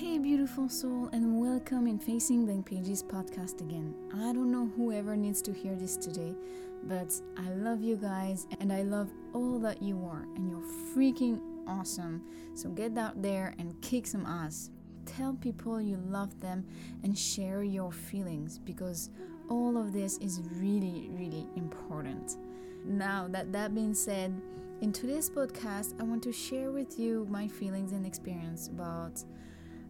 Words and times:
Hey, 0.00 0.16
beautiful 0.16 0.70
soul, 0.70 1.10
and 1.12 1.38
welcome 1.38 1.86
in 1.86 1.98
Facing 1.98 2.46
Blank 2.46 2.64
Pages 2.64 3.02
podcast 3.02 3.60
again. 3.60 3.94
I 4.14 4.32
don't 4.32 4.50
know 4.50 4.70
whoever 4.74 5.14
needs 5.14 5.42
to 5.42 5.52
hear 5.52 5.74
this 5.74 5.98
today, 5.98 6.34
but 6.84 7.12
I 7.36 7.50
love 7.50 7.82
you 7.82 7.96
guys 7.96 8.46
and 8.60 8.72
I 8.72 8.80
love 8.80 9.10
all 9.34 9.58
that 9.58 9.82
you 9.82 10.02
are, 10.10 10.26
and 10.36 10.48
you're 10.48 10.64
freaking 10.96 11.38
awesome. 11.66 12.22
So 12.54 12.70
get 12.70 12.96
out 12.96 13.20
there 13.20 13.52
and 13.58 13.78
kick 13.82 14.06
some 14.06 14.24
ass. 14.24 14.70
Tell 15.04 15.34
people 15.34 15.82
you 15.82 15.98
love 16.08 16.40
them 16.40 16.64
and 17.04 17.16
share 17.16 17.62
your 17.62 17.92
feelings 17.92 18.58
because 18.58 19.10
all 19.50 19.76
of 19.76 19.92
this 19.92 20.16
is 20.16 20.40
really, 20.54 21.10
really 21.12 21.46
important. 21.56 22.38
Now, 22.86 23.28
that 23.32 23.52
that 23.52 23.74
being 23.74 23.92
said, 23.92 24.32
in 24.80 24.94
today's 24.94 25.28
podcast, 25.28 26.00
I 26.00 26.04
want 26.04 26.22
to 26.22 26.32
share 26.32 26.70
with 26.70 26.98
you 26.98 27.26
my 27.28 27.46
feelings 27.46 27.92
and 27.92 28.06
experience 28.06 28.68
about 28.68 29.22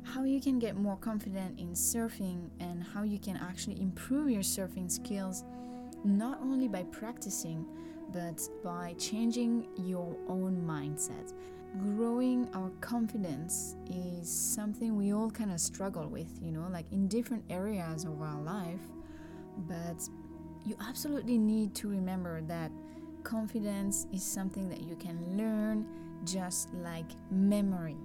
how 0.02 0.24
you 0.24 0.40
can 0.40 0.58
get 0.58 0.76
more 0.76 0.96
confident 0.96 1.58
in 1.58 1.72
surfing 1.72 2.50
and 2.60 2.82
how 2.82 3.02
you 3.02 3.18
can 3.18 3.36
actually 3.36 3.80
improve 3.80 4.30
your 4.30 4.42
surfing 4.42 4.90
skills 4.90 5.44
not 6.04 6.40
only 6.42 6.68
by 6.68 6.82
practicing 6.84 7.66
but 8.12 8.40
by 8.64 8.94
changing 8.98 9.68
your 9.76 10.16
own 10.28 10.60
mindset. 10.66 11.32
Growing 11.78 12.48
our 12.54 12.70
confidence 12.80 13.76
is 13.88 14.28
something 14.28 14.96
we 14.96 15.12
all 15.12 15.30
kind 15.30 15.52
of 15.52 15.60
struggle 15.60 16.08
with, 16.08 16.28
you 16.42 16.50
know, 16.50 16.66
like 16.72 16.90
in 16.90 17.06
different 17.06 17.44
areas 17.48 18.04
of 18.04 18.20
our 18.20 18.40
life. 18.40 18.80
But 19.68 20.08
you 20.64 20.76
absolutely 20.80 21.38
need 21.38 21.74
to 21.76 21.88
remember 21.88 22.42
that 22.42 22.72
confidence 23.22 24.06
is 24.12 24.24
something 24.24 24.68
that 24.68 24.80
you 24.80 24.96
can 24.96 25.36
learn 25.36 25.86
just 26.24 26.72
like 26.74 27.10
memory. 27.30 27.96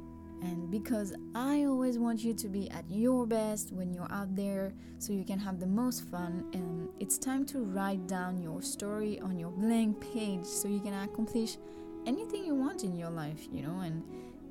And 0.46 0.70
because 0.70 1.14
I 1.34 1.64
always 1.64 1.98
want 1.98 2.24
you 2.24 2.34
to 2.36 2.48
be 2.48 2.70
at 2.70 2.86
your 2.88 3.26
best 3.26 3.72
when 3.72 3.92
you're 3.92 4.12
out 4.12 4.36
there 4.36 4.74
so 5.00 5.12
you 5.12 5.26
can 5.26 5.40
have 5.40 5.60
the 5.60 5.66
most 5.66 6.08
fun, 6.12 6.46
and 6.54 6.88
it's 7.00 7.18
time 7.18 7.46
to 7.48 7.60
write 7.60 8.06
down 8.06 8.40
your 8.40 8.62
story 8.62 9.20
on 9.20 9.40
your 9.40 9.50
blank 9.50 10.00
page 10.14 10.46
so 10.46 10.68
you 10.68 10.80
can 10.80 10.94
accomplish 10.94 11.58
anything 12.06 12.46
you 12.46 12.54
want 12.54 12.84
in 12.84 12.96
your 12.96 13.10
life, 13.10 13.48
you 13.52 13.64
know. 13.64 13.80
And 13.80 14.04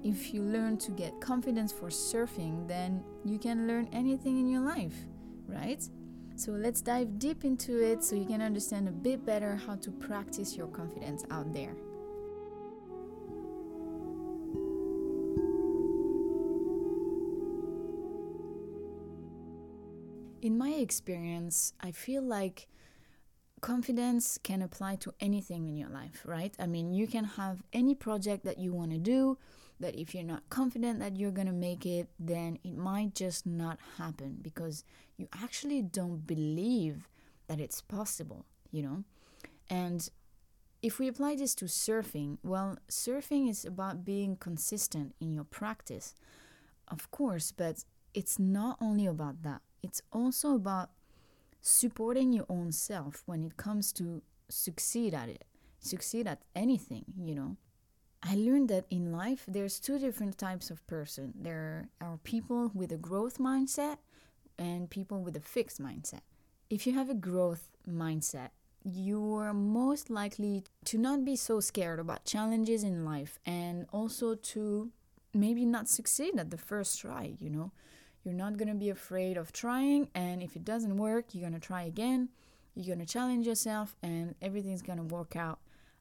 if 0.02 0.34
you 0.34 0.42
learn 0.42 0.78
to 0.78 0.90
get 0.90 1.20
confidence 1.20 1.72
for 1.72 1.88
surfing, 1.90 2.66
then 2.66 3.04
you 3.24 3.38
can 3.38 3.68
learn 3.68 3.88
anything 3.92 4.40
in 4.40 4.50
your 4.50 4.62
life, 4.62 4.96
right? 5.46 5.88
So 6.34 6.50
let's 6.52 6.80
dive 6.80 7.20
deep 7.20 7.44
into 7.44 7.80
it 7.80 8.02
so 8.02 8.16
you 8.16 8.26
can 8.26 8.42
understand 8.42 8.88
a 8.88 8.92
bit 8.92 9.24
better 9.24 9.54
how 9.54 9.76
to 9.76 9.92
practice 9.92 10.56
your 10.56 10.66
confidence 10.66 11.24
out 11.30 11.54
there. 11.54 11.76
In 20.44 20.58
my 20.58 20.72
experience, 20.72 21.72
I 21.80 21.90
feel 21.90 22.22
like 22.22 22.68
confidence 23.62 24.38
can 24.42 24.60
apply 24.60 24.96
to 24.96 25.14
anything 25.18 25.66
in 25.66 25.74
your 25.74 25.88
life, 25.88 26.20
right? 26.26 26.54
I 26.58 26.66
mean, 26.66 26.92
you 26.92 27.06
can 27.06 27.24
have 27.24 27.62
any 27.72 27.94
project 27.94 28.44
that 28.44 28.58
you 28.58 28.74
want 28.74 28.90
to 28.90 28.98
do, 28.98 29.38
that 29.80 29.98
if 29.98 30.14
you're 30.14 30.22
not 30.22 30.42
confident 30.50 30.98
that 30.98 31.16
you're 31.16 31.30
going 31.30 31.46
to 31.46 31.54
make 31.54 31.86
it, 31.86 32.10
then 32.18 32.58
it 32.62 32.76
might 32.76 33.14
just 33.14 33.46
not 33.46 33.78
happen 33.96 34.36
because 34.42 34.84
you 35.16 35.28
actually 35.32 35.80
don't 35.80 36.26
believe 36.26 37.08
that 37.46 37.58
it's 37.58 37.80
possible, 37.80 38.44
you 38.70 38.82
know? 38.82 39.04
And 39.70 40.06
if 40.82 40.98
we 40.98 41.08
apply 41.08 41.36
this 41.36 41.54
to 41.54 41.64
surfing, 41.64 42.36
well, 42.42 42.76
surfing 42.90 43.48
is 43.48 43.64
about 43.64 44.04
being 44.04 44.36
consistent 44.36 45.14
in 45.22 45.32
your 45.32 45.44
practice, 45.44 46.14
of 46.86 47.10
course, 47.10 47.50
but 47.50 47.86
it's 48.12 48.38
not 48.38 48.76
only 48.78 49.06
about 49.06 49.42
that 49.42 49.62
it's 49.84 50.00
also 50.12 50.54
about 50.54 50.88
supporting 51.60 52.32
your 52.32 52.46
own 52.48 52.72
self 52.72 53.22
when 53.26 53.44
it 53.44 53.58
comes 53.58 53.92
to 53.92 54.22
succeed 54.48 55.12
at 55.12 55.28
it, 55.28 55.44
succeed 55.78 56.26
at 56.26 56.40
anything, 56.56 57.04
you 57.20 57.34
know. 57.34 57.56
I 58.22 58.34
learned 58.36 58.70
that 58.70 58.86
in 58.88 59.12
life 59.12 59.44
there's 59.46 59.78
two 59.78 59.98
different 59.98 60.38
types 60.38 60.70
of 60.70 60.86
person. 60.86 61.34
There 61.38 61.90
are 62.00 62.18
people 62.24 62.70
with 62.72 62.92
a 62.92 62.96
growth 62.96 63.36
mindset 63.36 63.98
and 64.58 64.88
people 64.88 65.22
with 65.22 65.36
a 65.36 65.40
fixed 65.40 65.82
mindset. 65.82 66.22
If 66.70 66.86
you 66.86 66.94
have 66.94 67.10
a 67.10 67.14
growth 67.14 67.68
mindset, 67.86 68.48
you 68.84 69.34
are 69.34 69.52
most 69.52 70.08
likely 70.08 70.64
to 70.86 70.96
not 70.96 71.26
be 71.26 71.36
so 71.36 71.60
scared 71.60 72.00
about 72.00 72.24
challenges 72.24 72.82
in 72.82 73.04
life 73.04 73.38
and 73.44 73.86
also 73.92 74.34
to 74.34 74.90
maybe 75.34 75.66
not 75.66 75.88
succeed 75.90 76.38
at 76.38 76.50
the 76.50 76.56
first 76.56 76.98
try, 76.98 77.34
you 77.38 77.50
know. 77.50 77.72
You're 78.24 78.34
not 78.34 78.56
going 78.56 78.68
to 78.68 78.74
be 78.74 78.88
afraid 78.88 79.36
of 79.36 79.52
trying, 79.52 80.08
and 80.14 80.42
if 80.42 80.56
it 80.56 80.64
doesn't 80.64 80.96
work, 80.96 81.26
you're 81.32 81.48
going 81.48 81.60
to 81.60 81.66
try 81.66 81.82
again. 81.82 82.30
You're 82.74 82.96
going 82.96 83.06
to 83.06 83.12
challenge 83.12 83.46
yourself, 83.46 83.94
and 84.02 84.34
everything's 84.40 84.82
going 84.82 84.98
to 84.98 85.04
work 85.04 85.36
out 85.36 85.58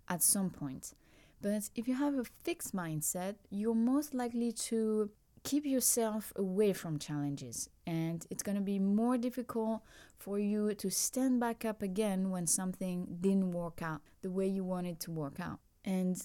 at 0.08 0.24
some 0.24 0.50
point. 0.50 0.94
But 1.42 1.70
if 1.76 1.88
you 1.88 1.96
have 1.96 2.18
a 2.18 2.24
fixed 2.24 2.74
mindset, 2.74 3.36
you're 3.50 3.76
most 3.76 4.14
likely 4.14 4.54
to 4.54 5.12
keep 5.44 5.66
yourself 5.66 6.32
away 6.38 6.72
from 6.72 6.98
challenges, 6.98 7.70
and 7.86 8.26
it's 8.30 8.42
going 8.42 8.56
to 8.56 8.64
be 8.64 8.80
more 8.80 9.18
difficult 9.18 9.82
for 10.18 10.40
you 10.40 10.74
to 10.76 10.90
stand 10.90 11.42
back 11.42 11.66
up 11.66 11.82
again 11.82 12.30
when 12.30 12.48
something 12.48 13.18
didn't 13.20 13.52
work 13.52 13.82
out 13.82 14.00
the 14.22 14.32
way 14.32 14.48
you 14.48 14.64
wanted 14.64 15.02
to 15.02 15.12
work 15.12 15.42
out. 15.42 15.60
And 15.84 16.16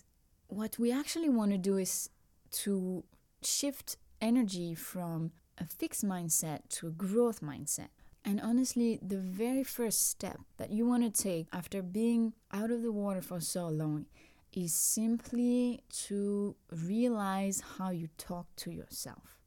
what 0.47 0.78
we 0.78 0.92
actually 0.92 1.28
want 1.28 1.50
to 1.50 1.58
do 1.58 1.76
is 1.76 2.10
to 2.53 3.03
shift 3.42 3.97
energy 4.20 4.75
from 4.75 5.32
a 5.60 5.66
fixed 5.66 6.04
mindset 6.04 6.60
to 6.70 6.88
a 6.88 6.91
growth 6.91 7.41
mindset. 7.41 7.88
And 8.24 8.41
honestly, 8.41 8.98
the 9.00 9.19
very 9.19 9.64
first 9.64 10.08
step 10.10 10.41
that 10.56 10.70
you 10.70 10.86
want 10.86 11.02
to 11.02 11.22
take 11.22 11.46
after 11.52 11.82
being 11.82 12.34
out 12.52 12.70
of 12.70 12.82
the 12.82 12.92
water 12.92 13.22
for 13.22 13.41
so 13.41 13.69
long 13.69 14.06
is 14.52 14.74
simply 14.74 15.82
to 16.06 16.56
realize 16.70 17.62
how 17.78 17.91
you 17.91 18.08
talk 18.19 18.46
to 18.56 18.70
yourself. 18.70 19.38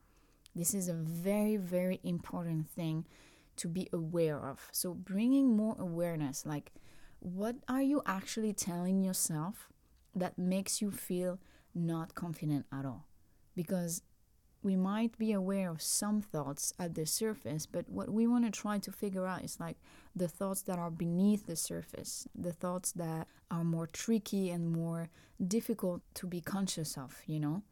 This 0.56 0.74
is 0.74 0.88
a 0.88 0.94
very, 0.94 1.58
very 1.58 2.00
important 2.04 2.70
thing 2.70 3.06
to 3.58 3.68
be 3.68 3.90
aware 3.94 4.40
of. 4.40 4.68
So, 4.72 4.94
bringing 4.94 5.56
more 5.56 5.76
awareness 5.80 6.46
like, 6.46 6.72
what 7.20 7.56
are 7.68 7.82
you 7.82 8.02
actually 8.06 8.54
telling 8.54 9.04
yourself 9.04 9.70
that 10.16 10.38
makes 10.38 10.82
you 10.82 10.92
feel 10.92 11.40
not 11.74 12.16
confident 12.16 12.66
at 12.72 12.86
all? 12.86 13.08
Because 13.56 14.02
we 14.64 14.76
might 14.76 15.18
be 15.18 15.32
aware 15.32 15.72
of 15.72 15.82
some 15.82 16.22
thoughts 16.22 16.74
at 16.78 16.94
the 16.94 17.06
surface, 17.06 17.66
but 17.66 17.90
what 17.90 18.10
we 18.10 18.28
want 18.28 18.46
to 18.46 18.52
try 18.52 18.78
to 18.78 18.92
figure 18.92 19.26
out 19.26 19.44
is 19.44 19.60
like 19.60 19.78
the 20.16 20.28
thoughts 20.28 20.62
that 20.64 20.78
are 20.78 20.92
beneath 20.92 21.48
the 21.48 21.56
surface, 21.56 22.28
the 22.36 22.54
thoughts 22.54 22.92
that 22.94 23.28
are 23.50 23.64
more 23.64 23.88
tricky 23.88 24.50
and 24.50 24.72
more 24.72 25.10
difficult 25.46 26.02
to 26.14 26.28
be 26.28 26.42
conscious 26.42 26.98
of, 26.98 27.22
you 27.26 27.40
know? 27.40 27.64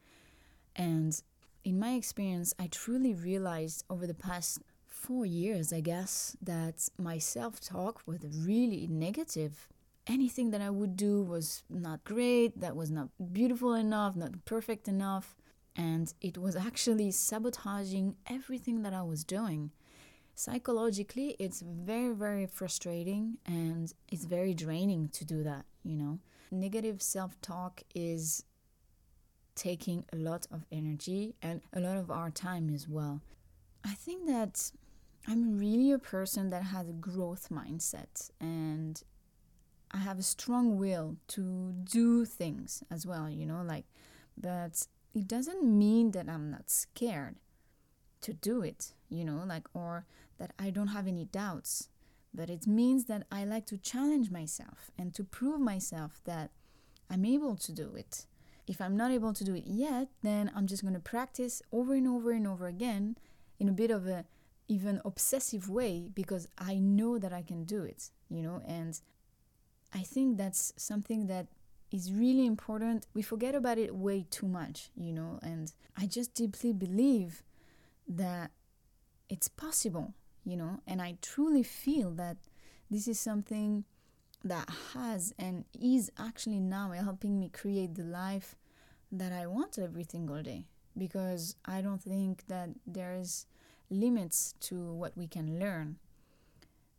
And 0.75 1.22
in 1.63 1.77
my 1.79 1.91
experience, 1.91 2.53
I 2.57 2.67
truly 2.67 3.13
realized 3.13 3.83
over 3.89 4.07
the 4.07 4.13
past 4.13 4.59
four 4.88 5.25
years, 5.25 5.71
I 5.71 5.81
guess, 5.81 6.35
that 6.41 6.89
my 6.97 7.19
self 7.19 7.59
talk 7.59 8.01
was 8.07 8.19
really 8.23 8.88
negative. 8.88 9.67
Anything 10.07 10.50
that 10.51 10.61
I 10.61 10.71
would 10.71 10.95
do 10.95 11.21
was 11.21 11.63
not 11.69 12.03
great, 12.03 12.59
that 12.59 12.75
was 12.75 12.89
not 12.89 13.09
beautiful 13.31 13.75
enough, 13.75 14.16
not 14.16 14.44
perfect 14.45 14.88
enough 14.88 15.35
and 15.79 16.13
it 16.19 16.38
was 16.38 16.57
actually 16.57 17.09
sabotaging 17.09 18.17
everything 18.29 18.81
that 18.81 18.94
I 18.94 19.01
was 19.01 19.23
doing. 19.23 19.72
Psychologically, 20.35 21.38
it's 21.40 21.62
very, 21.62 22.13
very 22.13 22.45
frustrating 22.47 23.38
and 23.45 23.94
it's 24.09 24.25
very 24.25 24.53
draining 24.53 25.07
to 25.09 25.23
do 25.23 25.41
that, 25.44 25.63
you 25.84 25.95
know. 25.95 26.19
Negative 26.51 27.01
self 27.01 27.39
talk 27.39 27.81
is 27.95 28.44
taking 29.56 30.03
a 30.12 30.18
lot 30.18 30.47
of 30.51 30.66
energy 30.69 31.35
and 31.41 31.62
a 31.72 31.79
lot 31.79 31.95
of 31.95 32.12
our 32.12 32.29
time 32.29 32.69
as 32.75 32.85
well. 32.89 33.22
I 33.86 33.94
think 33.94 34.27
that 34.27 34.71
I'm 35.27 35.57
really 35.57 35.94
a 35.94 36.00
person 36.00 36.50
that 36.50 36.63
has 36.63 36.89
a 36.89 36.94
growth 36.94 37.48
mindset 37.50 38.31
and 38.42 39.01
I 39.92 40.00
have 40.00 40.19
a 40.19 40.24
strong 40.24 40.77
will 40.77 41.15
to 41.30 41.74
do 41.86 42.25
things 42.25 42.83
as 42.92 43.07
well, 43.07 43.30
you 43.30 43.45
know, 43.45 43.63
like, 43.65 43.86
but 44.38 44.86
it 45.13 45.27
doesn't 45.27 45.63
mean 45.63 46.11
that 46.11 46.29
I'm 46.29 46.51
not 46.51 46.69
scared 46.69 47.35
to 48.21 48.33
do 48.33 48.61
it, 48.61 48.94
you 49.09 49.23
know, 49.23 49.44
like, 49.45 49.67
or 49.73 50.06
that 50.38 50.51
I 50.59 50.69
don't 50.69 50.88
have 50.88 51.07
any 51.07 51.25
doubts. 51.25 51.89
But 52.33 52.50
it 52.50 52.67
means 52.67 53.06
that 53.06 53.25
I 53.31 53.44
like 53.44 53.65
to 53.67 53.77
challenge 53.77 54.29
myself 54.29 54.91
and 54.97 55.13
to 55.15 55.23
prove 55.23 55.59
myself 55.59 56.21
that 56.25 56.51
I'm 57.09 57.25
able 57.25 57.56
to 57.56 57.71
do 57.71 57.95
it. 57.95 58.25
If 58.67 58.79
I'm 58.79 58.95
not 58.95 59.11
able 59.11 59.33
to 59.33 59.44
do 59.44 59.56
it 59.56 59.63
yet, 59.65 60.09
then 60.21 60.51
I'm 60.56 60.67
just 60.67 60.83
going 60.83 60.94
to 60.94 61.00
practice 61.00 61.63
over 61.71 61.95
and 61.95 62.07
over 62.07 62.31
and 62.31 62.45
over 62.45 62.67
again 62.67 63.17
in 63.59 63.67
a 63.67 63.73
bit 63.73 63.89
of 63.89 64.06
a 64.07 64.25
even 64.67 65.01
obsessive 65.03 65.67
way 65.67 66.11
because 66.13 66.47
I 66.57 66.75
know 66.75 67.17
that 67.17 67.33
I 67.33 67.41
can 67.41 67.63
do 67.63 67.83
it, 67.83 68.11
you 68.29 68.44
know, 68.44 68.61
and 68.67 69.00
I 69.91 70.01
think 70.01 70.38
that's 70.38 70.71
something 70.77 71.25
that 71.25 71.47
is 71.91 72.12
really 72.12 72.45
important. 72.45 73.07
We 73.13 73.21
forget 73.21 73.56
about 73.56 73.77
it 73.77 73.95
way 73.95 74.25
too 74.30 74.47
much, 74.47 74.89
you 74.95 75.13
know, 75.13 75.39
and 75.41 75.71
I 75.97 76.06
just 76.06 76.33
deeply 76.33 76.74
believe 76.74 77.44
that 78.07 78.51
it's 79.30 79.47
possible, 79.47 80.13
you 80.44 80.57
know, 80.57 80.80
and 80.88 81.01
I 81.01 81.18
truly 81.21 81.63
feel 81.63 82.12
that 82.12 82.38
this 82.89 83.07
is 83.07 83.19
something 83.19 83.86
that 84.44 84.69
has 84.94 85.33
and 85.38 85.65
is 85.80 86.12
actually 86.18 86.59
now 86.59 86.91
helping 86.91 87.39
me 87.39 87.50
create 87.50 87.95
the 87.95 88.03
life 88.03 88.56
that 89.12 89.31
I 89.31 89.47
want 89.47 89.77
every 89.77 90.06
single 90.09 90.42
day 90.42 90.65
because 90.97 91.56
I 91.65 91.81
don't 91.81 92.01
think 92.01 92.45
that 92.47 92.69
there's 92.85 93.45
limits 93.89 94.53
to 94.62 94.94
what 94.94 95.18
we 95.18 95.27
can 95.27 95.59
learn. 95.59 95.97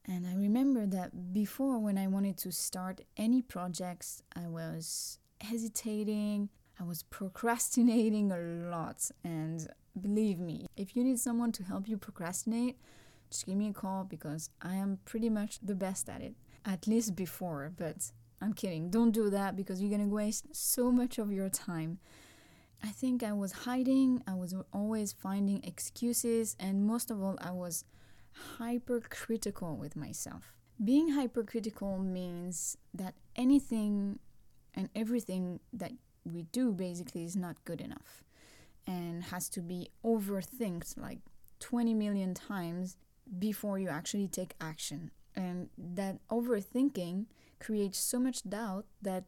And 0.07 0.27
I 0.27 0.35
remember 0.35 0.87
that 0.87 1.33
before, 1.33 1.79
when 1.79 1.99
I 1.99 2.07
wanted 2.07 2.37
to 2.39 2.53
start 2.53 3.03
any 3.17 3.43
projects, 3.43 4.23
I 4.35 4.49
was 4.49 5.19
hesitating, 5.41 6.49
I 6.79 6.85
was 6.85 7.03
procrastinating 7.05 8.33
a 8.33 8.39
lot. 8.39 9.11
And 9.23 9.69
believe 10.01 10.39
me, 10.39 10.67
if 10.77 10.97
you 10.97 11.05
need 11.05 11.19
someone 11.19 11.53
to 11.53 11.65
help 11.65 11.89
you 11.89 11.97
procrastinate, 11.97 12.79
just 13.31 13.47
give 13.47 13.57
me 13.57 13.69
a 13.69 13.73
call 13.73 14.05
because 14.05 14.51
I 14.63 14.75
am 14.75 14.99
pretty 15.05 15.29
much 15.29 15.61
the 15.63 15.75
best 15.75 16.09
at 16.09 16.23
it, 16.23 16.35
at 16.65 16.87
least 16.87 17.15
before. 17.15 17.73
But 17.77 18.11
I'm 18.41 18.55
kidding. 18.55 18.91
Don't 18.91 19.13
do 19.13 19.31
that 19.31 19.55
because 19.55 19.81
you're 19.81 19.97
to 19.99 20.07
waste 20.07 20.47
so 20.53 20.91
much 20.91 21.19
of 21.19 21.31
your 21.31 21.51
time. 21.51 21.99
I 22.83 22.89
think 22.89 23.23
I 23.23 23.33
was 23.33 23.53
hiding, 23.53 24.23
I 24.27 24.35
was 24.35 24.55
always 24.73 25.13
finding 25.13 25.63
excuses, 25.65 26.57
and 26.59 26.87
most 26.87 27.11
of 27.11 27.23
all, 27.23 27.37
I 27.39 27.51
was 27.51 27.85
hypercritical 28.59 29.77
with 29.77 29.97
myself. 29.97 30.57
Being 30.83 31.11
hypercritical 31.11 31.99
means 31.99 32.77
that 32.95 33.15
anything 33.37 34.19
and 34.75 34.89
everything 34.95 35.61
that 35.73 35.93
we 36.25 36.43
do 36.53 36.73
basically 36.73 37.25
is 37.25 37.37
not 37.37 37.65
good 37.65 37.81
enough 37.81 38.23
and 38.87 39.25
has 39.25 39.49
to 39.51 39.61
be 39.61 39.91
overthinked 40.05 40.99
like 40.99 41.19
20 41.61 41.95
million 41.95 42.35
times 42.35 42.97
before 43.39 43.79
you 43.79 43.89
actually 43.89 44.27
take 44.27 44.55
action. 44.61 45.11
And 45.37 45.69
that 45.79 46.19
overthinking 46.29 47.27
creates 47.61 47.99
so 47.99 48.19
much 48.19 48.49
doubt 48.49 48.87
that 49.03 49.25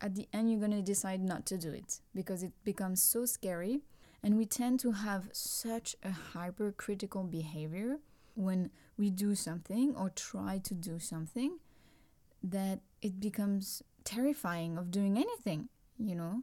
at 0.00 0.14
the 0.14 0.28
end 0.32 0.50
you're 0.50 0.60
going 0.60 0.72
to 0.72 0.82
decide 0.82 1.20
not 1.22 1.46
to 1.46 1.56
do 1.56 1.70
it 1.70 2.00
because 2.14 2.42
it 2.42 2.52
becomes 2.64 3.02
so 3.02 3.24
scary. 3.24 3.80
And 4.22 4.36
we 4.36 4.46
tend 4.46 4.78
to 4.80 4.92
have 4.92 5.28
such 5.32 5.96
a 6.02 6.10
hypercritical 6.10 7.24
behavior 7.24 7.98
when 8.34 8.70
we 8.96 9.10
do 9.10 9.34
something 9.34 9.94
or 9.96 10.10
try 10.10 10.58
to 10.58 10.74
do 10.74 10.98
something 10.98 11.58
that 12.42 12.80
it 13.00 13.20
becomes 13.20 13.82
terrifying 14.04 14.78
of 14.78 14.90
doing 14.90 15.16
anything, 15.16 15.68
you 15.98 16.14
know, 16.14 16.42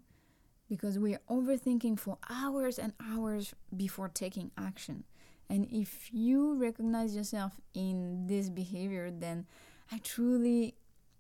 because 0.70 1.00
we're 1.00 1.22
overthinking 1.30 2.00
for 2.00 2.18
hours 2.30 2.78
and 2.78 2.94
hours 3.02 3.54
before 3.76 4.10
taking 4.10 4.52
action. 4.58 5.04
And 5.50 5.68
if 5.72 6.14
you 6.14 6.56
recognize 6.56 7.16
yourself 7.16 7.60
in 7.74 8.28
this 8.28 8.50
behavior, 8.50 9.10
then 9.10 9.48
I 9.92 9.98
truly 10.00 10.76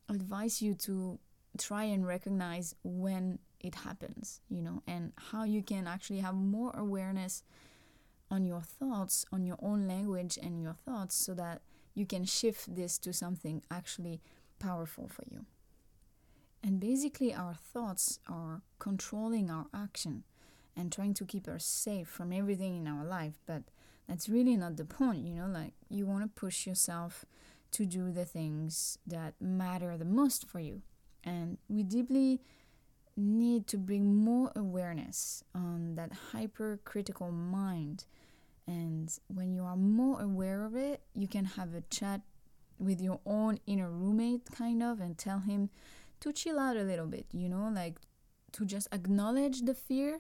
advise 0.08 0.62
you 0.62 0.76
to 0.76 1.20
try 1.58 1.86
and 1.86 2.06
recognize 2.06 2.76
when 2.84 3.40
it 3.60 3.76
happens, 3.76 4.42
you 4.50 4.62
know, 4.62 4.82
and 4.88 5.14
how 5.32 5.44
you 5.44 5.62
can 5.62 5.88
actually 5.88 6.20
have 6.20 6.36
more 6.36 6.72
awareness 6.76 7.44
on 8.32 8.46
your 8.46 8.62
thoughts, 8.62 9.26
on 9.32 9.46
your 9.46 9.58
own 9.62 9.88
language 9.88 10.38
and 10.42 10.62
your 10.62 10.74
thoughts, 10.74 11.16
so 11.16 11.34
that 11.34 11.62
you 11.94 12.06
can 12.06 12.26
shift 12.26 12.76
this 12.76 12.98
to 13.00 13.12
something 13.12 13.62
actually 13.72 14.22
powerful 14.60 15.08
for 15.08 15.24
you. 15.30 15.46
And 16.64 16.80
basically, 16.80 17.34
our 17.34 17.56
thoughts 17.56 18.20
are 18.28 18.62
controlling 18.80 19.50
our 19.50 19.68
action 19.74 20.24
and 20.76 20.92
trying 20.92 21.14
to 21.16 21.26
keep 21.26 21.48
us 21.48 21.66
safe 21.66 22.08
from 22.08 22.32
everything 22.32 22.78
in 22.78 22.88
our 22.88 23.06
life. 23.06 23.40
But 23.46 23.64
that's 24.08 24.30
really 24.30 24.56
not 24.58 24.78
the 24.78 24.86
point, 24.86 25.26
you 25.26 25.36
know, 25.36 25.48
like 25.48 25.74
you 25.90 26.06
want 26.06 26.24
to 26.24 26.40
push 26.40 26.68
yourself 26.68 27.26
to 27.72 27.86
do 27.86 28.12
the 28.12 28.26
things 28.26 28.98
that 29.06 29.36
matter 29.40 29.98
the 29.98 30.06
most 30.06 30.48
for 30.48 30.60
you. 30.60 30.82
And 31.24 31.58
we 31.68 31.84
deeply 31.84 32.42
need 33.19 33.68
to 33.68 33.77
bring 33.77 34.16
more 34.16 34.51
awareness 34.56 35.44
on 35.54 35.95
that 35.95 36.12
hypercritical 36.31 37.31
mind. 37.31 38.06
And 38.68 39.12
when 39.27 39.54
you 39.54 39.63
are 39.63 39.75
more 39.75 40.21
aware 40.21 40.63
of 40.63 40.75
it, 40.75 41.01
you 41.13 41.27
can 41.27 41.45
have 41.45 41.74
a 41.74 41.81
chat 41.89 42.21
with 42.77 43.01
your 43.01 43.19
own 43.25 43.60
inner 43.68 43.89
roommate, 43.89 44.50
kind 44.51 44.81
of, 44.81 45.00
and 45.00 45.18
tell 45.18 45.39
him 45.39 45.69
to 46.21 46.31
chill 46.31 46.60
out 46.60 46.77
a 46.77 46.83
little 46.83 47.07
bit, 47.07 47.25
you 47.31 47.50
know, 47.50 47.69
like 47.74 48.00
to 48.54 48.66
just 48.66 48.88
acknowledge 48.92 49.62
the 49.62 49.74
fear, 49.74 50.19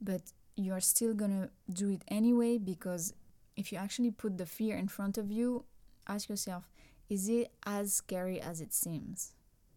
but 0.00 0.32
you're 0.56 0.80
still 0.80 1.14
gonna 1.14 1.50
do 1.72 1.90
it 1.90 2.02
anyway 2.08 2.58
because 2.58 3.14
if 3.56 3.72
you 3.72 3.78
actually 3.78 4.10
put 4.10 4.38
the 4.38 4.46
fear 4.46 4.76
in 4.76 4.88
front 4.88 5.18
of 5.18 5.30
you, 5.30 5.64
ask 6.06 6.28
yourself, 6.28 6.68
is 7.08 7.28
it 7.28 7.52
as 7.66 7.92
scary 7.92 8.40
as 8.40 8.60
it 8.60 8.72
seems? 8.72 9.34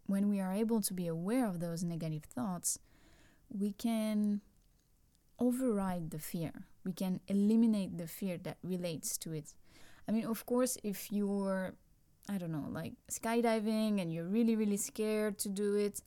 When 0.08 0.30
we 0.30 0.40
are 0.40 0.54
able 0.54 0.82
to 0.82 0.94
be 0.94 1.08
aware 1.08 1.46
of 1.46 1.60
those 1.60 1.84
negative 1.84 2.24
thoughts, 2.24 2.80
we 3.50 3.74
can 3.74 4.42
override 5.40 6.12
the 6.12 6.20
fear. 6.20 6.66
We 6.84 6.94
can 6.94 7.20
eliminate 7.28 7.98
the 7.98 8.08
fear 8.08 8.38
that 8.40 8.58
relates 8.64 9.18
to 9.20 9.34
it. 9.34 9.54
I 10.08 10.12
mean, 10.14 10.26
of 10.26 10.46
course, 10.46 10.78
if 10.84 11.12
you're, 11.12 11.76
I 12.30 12.38
don't 12.38 12.52
know, 12.52 12.68
like 12.72 12.94
skydiving 13.12 14.02
and 14.02 14.12
you're 14.12 14.26
really, 14.26 14.56
really 14.56 14.78
scared 14.78 15.38
to 15.40 15.50
do 15.50 15.76
it, 15.76 16.02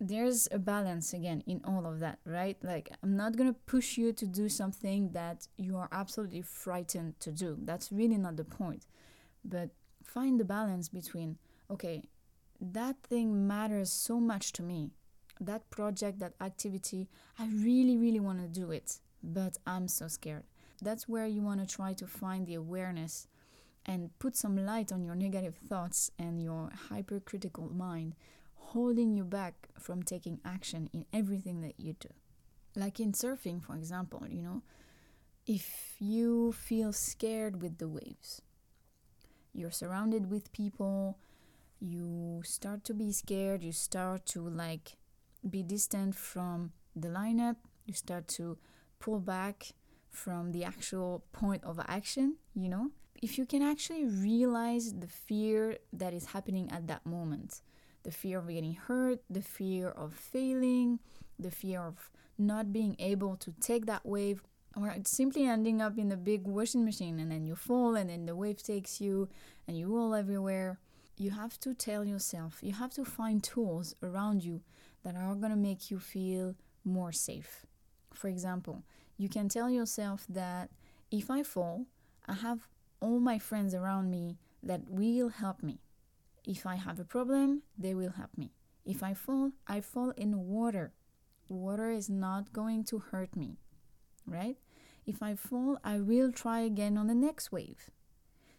there's 0.00 0.48
a 0.50 0.58
balance 0.58 1.12
again 1.12 1.44
in 1.46 1.60
all 1.64 1.86
of 1.86 2.00
that, 2.00 2.18
right? 2.24 2.56
Like, 2.62 2.90
I'm 3.02 3.16
not 3.16 3.36
gonna 3.36 3.52
push 3.52 3.96
you 3.96 4.12
to 4.14 4.26
do 4.26 4.48
something 4.48 5.10
that 5.12 5.46
you 5.56 5.76
are 5.76 5.88
absolutely 5.92 6.42
frightened 6.42 7.20
to 7.20 7.30
do. 7.30 7.58
That's 7.62 7.92
really 7.92 8.16
not 8.16 8.36
the 8.36 8.44
point. 8.44 8.86
But 9.44 9.70
find 10.02 10.40
the 10.40 10.44
balance 10.44 10.88
between, 10.88 11.38
okay, 11.70 12.02
that 12.62 12.96
thing 13.02 13.46
matters 13.46 13.90
so 13.90 14.20
much 14.20 14.52
to 14.52 14.62
me. 14.62 14.90
That 15.40 15.68
project, 15.70 16.20
that 16.20 16.34
activity, 16.40 17.08
I 17.38 17.46
really, 17.46 17.96
really 17.96 18.20
wanna 18.20 18.46
do 18.46 18.70
it, 18.70 19.00
but 19.22 19.58
I'm 19.66 19.88
so 19.88 20.06
scared. 20.06 20.44
That's 20.80 21.08
where 21.08 21.26
you 21.26 21.42
wanna 21.42 21.66
try 21.66 21.92
to 21.94 22.06
find 22.06 22.46
the 22.46 22.54
awareness 22.54 23.26
and 23.84 24.16
put 24.20 24.36
some 24.36 24.56
light 24.56 24.92
on 24.92 25.02
your 25.02 25.16
negative 25.16 25.56
thoughts 25.56 26.12
and 26.18 26.40
your 26.40 26.70
hypercritical 26.88 27.68
mind 27.68 28.14
holding 28.54 29.16
you 29.16 29.24
back 29.24 29.68
from 29.78 30.02
taking 30.02 30.40
action 30.44 30.88
in 30.92 31.04
everything 31.12 31.60
that 31.62 31.78
you 31.78 31.94
do. 31.98 32.08
Like 32.76 33.00
in 33.00 33.12
surfing, 33.12 33.60
for 33.62 33.74
example, 33.74 34.24
you 34.28 34.40
know, 34.40 34.62
if 35.46 35.96
you 35.98 36.52
feel 36.52 36.92
scared 36.92 37.60
with 37.60 37.78
the 37.78 37.88
waves, 37.88 38.40
you're 39.52 39.72
surrounded 39.72 40.30
with 40.30 40.52
people, 40.52 41.18
you 41.82 42.42
start 42.44 42.84
to 42.84 42.94
be 42.94 43.10
scared, 43.12 43.62
you 43.62 43.72
start 43.72 44.24
to 44.26 44.48
like 44.48 44.96
be 45.48 45.62
distant 45.62 46.14
from 46.14 46.72
the 46.94 47.08
lineup, 47.08 47.56
you 47.86 47.94
start 47.94 48.28
to 48.28 48.56
pull 49.00 49.18
back 49.18 49.72
from 50.10 50.52
the 50.52 50.62
actual 50.62 51.24
point 51.32 51.64
of 51.64 51.80
action, 51.88 52.36
you 52.54 52.68
know, 52.68 52.90
if 53.20 53.38
you 53.38 53.46
can 53.46 53.62
actually 53.62 54.04
realize 54.04 54.92
the 54.92 55.06
fear 55.06 55.78
that 55.92 56.12
is 56.12 56.26
happening 56.26 56.70
at 56.70 56.86
that 56.86 57.04
moment, 57.04 57.62
the 58.02 58.10
fear 58.10 58.38
of 58.38 58.48
getting 58.48 58.74
hurt, 58.74 59.20
the 59.30 59.42
fear 59.42 59.88
of 59.88 60.12
failing, 60.12 61.00
the 61.38 61.50
fear 61.50 61.80
of 61.80 62.10
not 62.38 62.72
being 62.72 62.94
able 62.98 63.36
to 63.36 63.52
take 63.60 63.86
that 63.86 64.04
wave, 64.04 64.42
or 64.76 64.94
simply 65.04 65.46
ending 65.46 65.80
up 65.80 65.98
in 65.98 66.10
a 66.12 66.16
big 66.16 66.46
washing 66.46 66.84
machine 66.84 67.18
and 67.18 67.30
then 67.30 67.46
you 67.46 67.54
fall 67.54 67.94
and 67.94 68.08
then 68.08 68.26
the 68.26 68.34
wave 68.34 68.62
takes 68.62 69.00
you 69.00 69.28
and 69.68 69.76
you 69.76 69.94
roll 69.94 70.14
everywhere. 70.14 70.78
You 71.16 71.30
have 71.30 71.58
to 71.60 71.74
tell 71.74 72.04
yourself, 72.04 72.58
you 72.62 72.72
have 72.72 72.92
to 72.94 73.04
find 73.04 73.42
tools 73.42 73.94
around 74.02 74.44
you 74.44 74.62
that 75.04 75.14
are 75.14 75.34
going 75.34 75.50
to 75.50 75.56
make 75.56 75.90
you 75.90 75.98
feel 75.98 76.54
more 76.84 77.12
safe. 77.12 77.66
For 78.12 78.28
example, 78.28 78.82
you 79.16 79.28
can 79.28 79.48
tell 79.48 79.70
yourself 79.70 80.26
that 80.28 80.70
if 81.10 81.30
I 81.30 81.42
fall, 81.42 81.86
I 82.26 82.34
have 82.34 82.66
all 83.00 83.20
my 83.20 83.38
friends 83.38 83.74
around 83.74 84.10
me 84.10 84.38
that 84.62 84.82
will 84.88 85.28
help 85.28 85.62
me. 85.62 85.80
If 86.44 86.66
I 86.66 86.76
have 86.76 86.98
a 86.98 87.04
problem, 87.04 87.62
they 87.78 87.94
will 87.94 88.12
help 88.12 88.36
me. 88.36 88.52
If 88.84 89.02
I 89.02 89.14
fall, 89.14 89.52
I 89.66 89.80
fall 89.80 90.10
in 90.16 90.48
water. 90.48 90.92
Water 91.48 91.90
is 91.90 92.08
not 92.08 92.52
going 92.52 92.84
to 92.84 92.98
hurt 92.98 93.36
me, 93.36 93.58
right? 94.26 94.56
If 95.06 95.22
I 95.22 95.34
fall, 95.34 95.78
I 95.84 95.98
will 95.98 96.32
try 96.32 96.60
again 96.60 96.96
on 96.96 97.06
the 97.06 97.14
next 97.14 97.52
wave. 97.52 97.90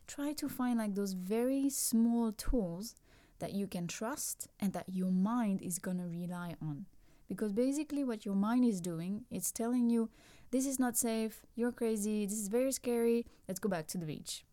Try 0.07 0.33
to 0.33 0.49
find 0.49 0.79
like 0.79 0.95
those 0.95 1.13
very 1.13 1.69
small 1.69 2.31
tools 2.31 2.95
that 3.39 3.53
you 3.53 3.67
can 3.67 3.87
trust 3.87 4.47
and 4.59 4.73
that 4.73 4.85
your 4.87 5.11
mind 5.11 5.61
is 5.61 5.79
going 5.79 5.97
to 5.97 6.05
rely 6.05 6.55
on. 6.61 6.85
Because 7.27 7.53
basically, 7.53 8.03
what 8.03 8.25
your 8.25 8.35
mind 8.35 8.65
is 8.65 8.79
doing, 8.81 9.23
it's 9.31 9.51
telling 9.51 9.89
you, 9.89 10.09
this 10.51 10.67
is 10.67 10.77
not 10.77 10.97
safe, 10.97 11.45
you're 11.55 11.71
crazy, 11.71 12.25
this 12.25 12.37
is 12.37 12.47
very 12.47 12.71
scary, 12.71 13.25
let's 13.47 13.59
go 13.59 13.69
back 13.69 13.87
to 13.87 13.97
the 13.97 14.05
beach 14.05 14.43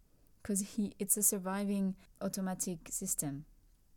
because 0.43 0.61
he 0.61 0.93
it's 0.99 1.17
a 1.17 1.23
surviving 1.23 1.95
automatic 2.21 2.79
system. 2.91 3.45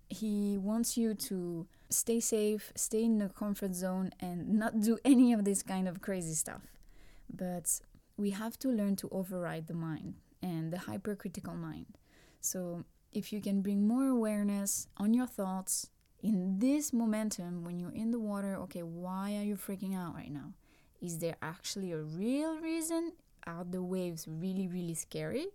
He 0.10 0.58
wants 0.58 0.98
you 0.98 1.14
to 1.16 1.68
stay 1.90 2.20
safe, 2.20 2.72
stay 2.76 3.04
in 3.04 3.18
the 3.18 3.30
comfort 3.30 3.74
zone, 3.74 4.12
and 4.20 4.60
not 4.60 4.82
do 4.82 4.98
any 5.06 5.34
of 5.34 5.46
this 5.46 5.64
kind 5.64 5.88
of 5.88 6.02
crazy 6.02 6.34
stuff. 6.34 6.62
But 7.34 7.80
we 8.18 8.32
have 8.32 8.60
to 8.60 8.70
learn 8.70 8.96
to 8.98 9.10
override 9.12 9.68
the 9.68 9.74
mind 9.74 10.16
and 10.44 10.72
the 10.72 10.78
hypercritical 10.78 11.56
mind. 11.56 11.98
So, 12.42 12.84
if 13.14 13.32
you 13.32 13.40
can 13.42 13.62
bring 13.62 13.88
more 13.88 14.08
awareness 14.08 14.88
on 14.98 15.14
your 15.14 15.28
thoughts 15.28 15.90
in 16.22 16.60
this 16.60 16.92
momentum 16.92 17.64
when 17.64 17.80
you're 17.80 17.92
in 17.92 18.12
the 18.12 18.20
water, 18.20 18.56
okay, 18.64 18.84
why 18.84 19.38
are 19.38 19.44
you 19.44 19.56
freaking 19.56 19.96
out 19.96 20.16
right 20.16 20.32
now? 20.32 20.54
Is 21.02 21.20
there 21.20 21.36
actually 21.42 21.92
a 21.92 22.00
real 22.00 22.60
reason? 22.60 23.14
Are 23.46 23.64
the 23.64 23.84
waves 23.84 24.28
really, 24.28 24.68
really 24.68 24.94
scary? 24.94 25.48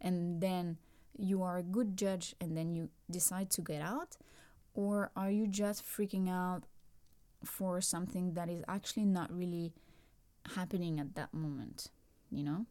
And 0.00 0.40
then 0.40 0.78
you 1.16 1.42
are 1.42 1.58
a 1.58 1.62
good 1.62 1.96
judge 1.96 2.34
and 2.40 2.56
then 2.56 2.74
you 2.74 2.90
decide 3.10 3.50
to 3.50 3.62
get 3.62 3.80
out? 3.80 4.16
Or 4.74 5.10
are 5.14 5.30
you 5.30 5.46
just 5.46 5.84
freaking 5.84 6.28
out 6.28 6.64
for 7.44 7.80
something 7.80 8.34
that 8.34 8.48
is 8.48 8.64
actually 8.66 9.04
not 9.04 9.32
really 9.32 9.72
happening 10.56 10.98
at 10.98 11.14
that 11.14 11.32
moment? 11.32 11.88
You 12.30 12.44
know? 12.44 12.66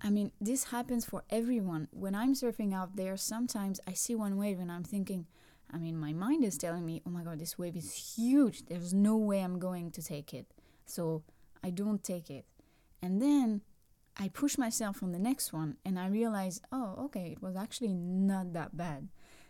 I 0.00 0.10
mean, 0.10 0.30
this 0.40 0.64
happens 0.64 1.04
for 1.04 1.24
everyone. 1.28 1.88
When 1.90 2.14
I'm 2.14 2.34
surfing 2.34 2.72
out 2.72 2.96
there, 2.96 3.16
sometimes 3.16 3.80
I 3.86 3.94
see 3.94 4.14
one 4.14 4.36
wave 4.36 4.60
and 4.60 4.70
I'm 4.70 4.84
thinking, 4.84 5.26
I 5.72 5.78
mean, 5.78 5.98
my 5.98 6.12
mind 6.12 6.44
is 6.44 6.56
telling 6.56 6.86
me, 6.86 7.02
oh 7.06 7.10
my 7.10 7.22
god, 7.22 7.40
this 7.40 7.58
wave 7.58 7.76
is 7.76 8.16
huge. 8.16 8.66
There's 8.66 8.94
no 8.94 9.16
way 9.16 9.42
I'm 9.42 9.58
going 9.58 9.90
to 9.92 10.02
take 10.02 10.32
it. 10.32 10.46
So 10.86 11.24
I 11.64 11.70
don't 11.70 12.02
take 12.02 12.30
it. 12.30 12.46
And 13.02 13.20
then 13.20 13.62
I 14.16 14.28
push 14.28 14.56
myself 14.56 15.02
on 15.02 15.12
the 15.12 15.18
next 15.18 15.52
one 15.52 15.76
and 15.84 15.98
I 15.98 16.06
realize, 16.06 16.60
oh, 16.72 16.94
okay, 17.06 17.32
it 17.32 17.42
was 17.42 17.56
actually 17.56 17.94
not 17.94 18.52
that 18.52 18.76
bad. 18.76 19.08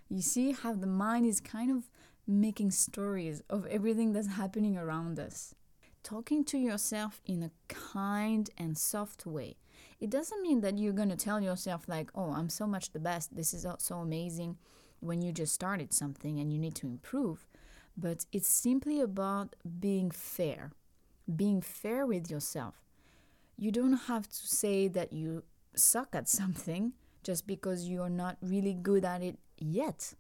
You 0.09 0.23
see 0.23 0.53
how 0.53 0.73
the 0.73 0.87
mind 0.87 1.27
is 1.27 1.41
kind 1.41 1.71
of 1.71 1.91
making 2.27 2.71
stories 2.71 3.43
of 3.51 3.67
everything 3.67 4.13
that's 4.13 4.29
happening 4.29 4.77
around 4.77 5.19
us. 5.21 5.55
Talking 6.03 6.45
to 6.47 6.59
yourself 6.59 7.21
in 7.27 7.43
a 7.43 7.51
kind 7.69 8.49
and 8.57 8.79
soft 8.79 9.27
way 9.27 9.57
it 10.01 10.11
doesn't 10.11 10.43
mean 10.43 10.61
that 10.61 10.79
you're 10.79 10.93
going 10.93 11.09
to 11.09 11.17
tell 11.17 11.41
yourself, 11.41 11.89
like, 11.89 12.11
oh, 12.15 12.33
I'm 12.33 12.49
so 12.49 12.67
much 12.67 12.93
the 12.93 13.01
best, 13.01 13.35
this 13.35 13.53
is 13.53 13.67
uh, 13.67 13.77
so 13.79 13.97
amazing 13.97 14.57
when 15.01 15.23
you 15.23 15.33
just 15.33 15.55
started 15.55 15.93
something 15.93 16.39
and 16.41 16.53
you 16.53 16.59
need 16.59 16.75
to 16.77 16.87
improve. 16.87 17.47
But 17.97 18.27
it's 18.33 18.49
simply 18.49 19.01
about 19.01 19.57
being 19.81 20.11
fair, 20.11 20.73
being 21.35 21.61
fair 21.61 22.07
with 22.07 22.31
yourself. 22.31 22.85
You 23.57 23.73
don't 23.73 24.07
have 24.07 24.29
to 24.29 24.47
say 24.47 24.89
that 24.89 25.13
you 25.13 25.43
suck 25.75 26.15
at 26.15 26.29
something 26.29 26.93
just 27.25 27.47
because 27.47 27.89
you're 27.89 28.09
not 28.09 28.37
really 28.41 28.75
good 28.75 29.05
at 29.05 29.23
it 29.23 29.39
yet. 29.59 30.15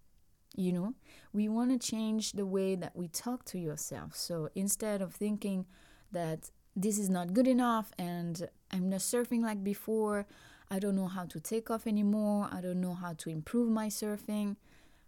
You 0.57 0.73
know, 0.73 0.95
we 1.33 1.49
want 1.49 1.71
to 1.71 1.79
change 1.79 2.33
the 2.33 2.47
way 2.47 2.75
that 2.75 2.97
we 2.97 3.07
talk 3.07 3.45
to 3.47 3.59
yourself. 3.59 4.17
So 4.17 4.49
instead 4.57 5.00
of 5.00 5.15
thinking 5.15 5.67
that 6.11 6.50
this 6.81 6.99
is 6.99 7.11
not 7.11 7.35
good 7.35 7.49
enough 7.49 7.91
and 7.99 8.49
I'm 8.71 8.89
not 8.89 9.01
surfing 9.01 9.43
like 9.43 9.65
before. 9.65 10.27
I 10.71 10.79
don't 10.79 10.97
know 10.97 11.09
how 11.09 11.25
to 11.27 11.41
take 11.41 11.71
off 11.71 11.87
anymore. 11.87 12.49
I 12.53 12.61
don't 12.61 12.81
know 12.81 12.95
how 12.95 13.15
to 13.15 13.31
improve 13.31 13.71
my 13.71 13.89
surfing. 13.89 14.57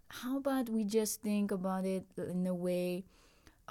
How 0.09 0.37
about 0.37 0.69
we 0.69 0.83
just 0.83 1.21
think 1.21 1.51
about 1.51 1.85
it 1.85 2.05
in 2.17 2.45
a 2.45 2.53
way 2.53 3.05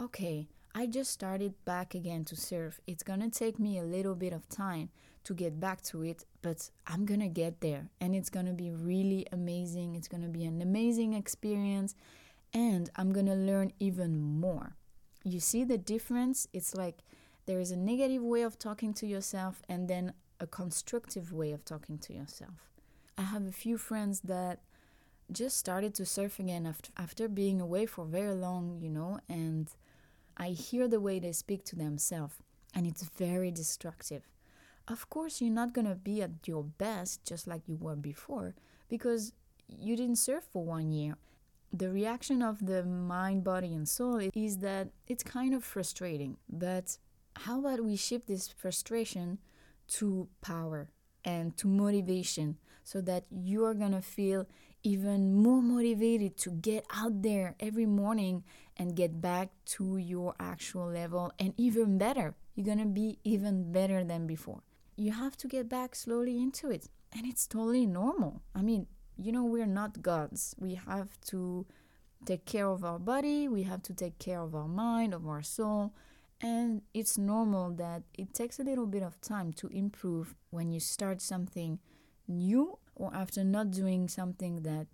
okay, 0.00 0.48
I 0.74 0.86
just 0.86 1.10
started 1.10 1.52
back 1.64 1.94
again 1.94 2.24
to 2.26 2.36
surf. 2.36 2.80
It's 2.86 3.02
gonna 3.02 3.28
take 3.28 3.58
me 3.58 3.78
a 3.78 3.82
little 3.82 4.14
bit 4.14 4.32
of 4.32 4.48
time 4.48 4.88
to 5.24 5.34
get 5.34 5.60
back 5.60 5.82
to 5.82 6.02
it, 6.02 6.24
but 6.40 6.70
I'm 6.86 7.04
gonna 7.04 7.28
get 7.28 7.60
there 7.60 7.90
and 8.00 8.14
it's 8.14 8.30
gonna 8.30 8.54
be 8.54 8.70
really 8.70 9.26
amazing. 9.30 9.94
It's 9.94 10.08
gonna 10.08 10.28
be 10.28 10.44
an 10.44 10.62
amazing 10.62 11.12
experience 11.12 11.94
and 12.54 12.88
I'm 12.96 13.12
gonna 13.12 13.34
learn 13.34 13.72
even 13.78 14.18
more. 14.18 14.76
You 15.22 15.40
see 15.40 15.64
the 15.64 15.76
difference? 15.76 16.46
It's 16.54 16.74
like 16.74 17.02
there 17.46 17.60
is 17.60 17.70
a 17.70 17.76
negative 17.76 18.22
way 18.22 18.42
of 18.42 18.58
talking 18.58 18.92
to 18.94 19.06
yourself 19.06 19.62
and 19.68 19.88
then 19.88 20.12
a 20.38 20.46
constructive 20.46 21.32
way 21.32 21.52
of 21.52 21.64
talking 21.64 21.98
to 21.98 22.12
yourself. 22.12 22.70
I 23.18 23.22
have 23.22 23.46
a 23.46 23.52
few 23.52 23.76
friends 23.76 24.20
that 24.20 24.60
just 25.30 25.56
started 25.56 25.94
to 25.94 26.06
surf 26.06 26.38
again 26.38 26.66
after, 26.66 26.90
after 26.96 27.28
being 27.28 27.60
away 27.60 27.86
for 27.86 28.04
very 28.04 28.34
long, 28.34 28.78
you 28.80 28.88
know, 28.90 29.20
and 29.28 29.68
I 30.36 30.48
hear 30.48 30.88
the 30.88 31.00
way 31.00 31.18
they 31.18 31.32
speak 31.32 31.64
to 31.66 31.76
themselves, 31.76 32.36
and 32.74 32.86
it's 32.86 33.02
very 33.02 33.50
destructive. 33.50 34.22
Of 34.88 35.08
course, 35.10 35.40
you're 35.40 35.50
not 35.50 35.72
gonna 35.72 35.94
be 35.94 36.22
at 36.22 36.48
your 36.48 36.64
best 36.64 37.24
just 37.24 37.46
like 37.46 37.68
you 37.68 37.76
were 37.76 37.96
before 37.96 38.54
because 38.88 39.32
you 39.68 39.96
didn't 39.96 40.16
surf 40.16 40.44
for 40.52 40.64
one 40.64 40.90
year. 40.90 41.16
The 41.72 41.90
reaction 41.90 42.42
of 42.42 42.66
the 42.66 42.82
mind, 42.82 43.44
body, 43.44 43.74
and 43.74 43.88
soul 43.88 44.20
is 44.34 44.58
that 44.58 44.88
it's 45.06 45.22
kind 45.22 45.54
of 45.54 45.62
frustrating, 45.62 46.38
but 46.48 46.96
how 47.36 47.60
about 47.60 47.84
we 47.84 47.96
shift 47.96 48.26
this 48.26 48.48
frustration 48.48 49.38
to 49.88 50.28
power 50.40 50.90
and 51.24 51.56
to 51.56 51.66
motivation 51.66 52.56
so 52.84 53.00
that 53.00 53.24
you 53.30 53.64
are 53.64 53.74
going 53.74 53.92
to 53.92 54.02
feel 54.02 54.46
even 54.82 55.34
more 55.34 55.60
motivated 55.60 56.36
to 56.38 56.50
get 56.50 56.84
out 56.94 57.22
there 57.22 57.54
every 57.60 57.86
morning 57.86 58.42
and 58.76 58.96
get 58.96 59.20
back 59.20 59.50
to 59.66 59.98
your 59.98 60.34
actual 60.40 60.86
level 60.86 61.32
and 61.38 61.52
even 61.56 61.98
better. 61.98 62.34
You're 62.54 62.66
going 62.66 62.78
to 62.78 62.86
be 62.86 63.18
even 63.24 63.72
better 63.72 64.02
than 64.04 64.26
before. 64.26 64.62
You 64.96 65.12
have 65.12 65.36
to 65.38 65.48
get 65.48 65.68
back 65.68 65.94
slowly 65.94 66.38
into 66.38 66.70
it. 66.70 66.88
And 67.12 67.26
it's 67.26 67.46
totally 67.46 67.86
normal. 67.86 68.42
I 68.54 68.62
mean, 68.62 68.86
you 69.18 69.32
know, 69.32 69.44
we're 69.44 69.66
not 69.66 70.00
gods. 70.02 70.54
We 70.58 70.74
have 70.74 71.20
to 71.26 71.66
take 72.24 72.44
care 72.44 72.66
of 72.66 72.84
our 72.84 72.98
body, 72.98 73.48
we 73.48 73.62
have 73.62 73.82
to 73.82 73.94
take 73.94 74.18
care 74.18 74.40
of 74.40 74.54
our 74.54 74.68
mind, 74.68 75.14
of 75.14 75.26
our 75.26 75.42
soul, 75.42 75.94
and 76.40 76.82
it's 76.94 77.18
normal 77.18 77.70
that 77.72 78.02
it 78.16 78.32
takes 78.32 78.58
a 78.58 78.62
little 78.62 78.86
bit 78.86 79.02
of 79.02 79.20
time 79.20 79.52
to 79.54 79.66
improve 79.68 80.34
when 80.50 80.70
you 80.70 80.80
start 80.80 81.20
something 81.20 81.78
new 82.26 82.78
or 82.94 83.14
after 83.14 83.44
not 83.44 83.70
doing 83.70 84.08
something 84.08 84.62
that 84.62 84.86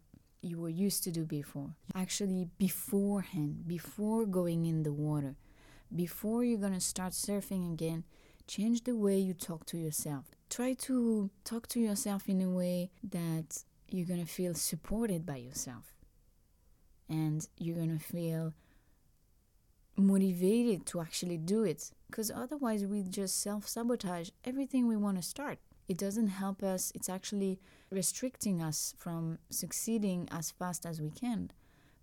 you 0.43 0.59
were 0.59 0.69
used 0.69 1.03
to 1.05 1.11
do 1.11 1.25
before. 1.25 1.75
Actually, 1.95 2.49
beforehand, 2.59 3.67
before 3.67 4.26
going 4.26 4.67
in 4.67 4.83
the 4.83 4.93
water, 4.93 5.37
before 5.95 6.45
you're 6.45 6.59
gonna 6.59 6.81
start 6.81 7.12
surfing 7.12 7.73
again, 7.73 8.05
change 8.47 8.85
the 8.85 8.97
way 8.97 9.19
you 9.19 9.35
talk 9.35 9.67
to 9.67 9.76
yourself. 9.76 10.26
Try 10.49 10.75
to 10.75 11.31
talk 11.45 11.67
to 11.69 11.81
yourself 11.81 12.29
in 12.29 12.41
a 12.41 12.50
way 12.50 12.91
that 13.03 13.65
you're 13.88 14.07
gonna 14.07 14.26
feel 14.26 14.55
supported 14.55 15.25
by 15.25 15.37
yourself 15.37 15.95
and 17.09 17.47
you're 17.57 17.76
gonna 17.76 17.99
feel 17.99 18.53
motivated 19.97 20.87
to 20.87 21.00
actually 21.00 21.38
do 21.38 21.65
it 21.65 21.91
because 22.09 22.31
otherwise 22.31 22.85
we 22.85 23.03
just 23.03 23.41
self 23.41 23.67
sabotage 23.67 24.31
everything 24.45 24.87
we 24.87 24.97
want 24.97 25.17
to 25.17 25.23
start. 25.23 25.59
It 25.88 25.99
doesn't 25.99 26.29
help 26.29 26.62
us, 26.62 26.93
it's 26.95 27.09
actually 27.09 27.61
restricting 27.91 28.61
us 28.61 28.95
from 28.99 29.38
succeeding 29.50 30.29
as 30.31 30.50
fast 30.50 30.85
as 30.85 31.00
we 31.00 31.11
can. 31.11 31.50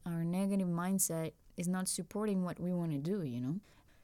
Our 0.05 0.23
negative 0.23 0.67
mindset 0.67 1.33
is 1.57 1.67
not 1.67 1.87
supporting 1.87 2.43
what 2.43 2.59
we 2.59 2.73
want 2.73 2.91
to 2.91 2.97
do, 2.97 3.23
you 3.23 3.41
know. 3.41 3.59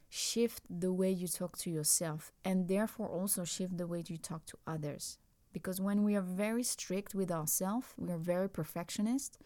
Shift 0.10 0.63
the 0.69 0.91
way 0.91 1.12
you 1.12 1.27
talk 1.27 1.58
to 1.60 1.69
yourself 1.69 2.31
and 2.43 2.67
therefore 2.67 3.08
also 3.08 3.43
shift 3.43 3.77
the 3.77 3.88
way 3.88 4.03
you 4.08 4.17
talk 4.17 4.46
to 4.48 4.58
others. 4.65 5.17
Because 5.53 5.79
when 5.81 6.03
we 6.03 6.15
are 6.15 6.22
very 6.22 6.63
strict 6.63 7.15
with 7.15 7.31
ourselves, 7.31 7.88
we 7.98 8.12
are 8.12 8.17
very 8.17 8.50
perfectionist, 8.50 9.39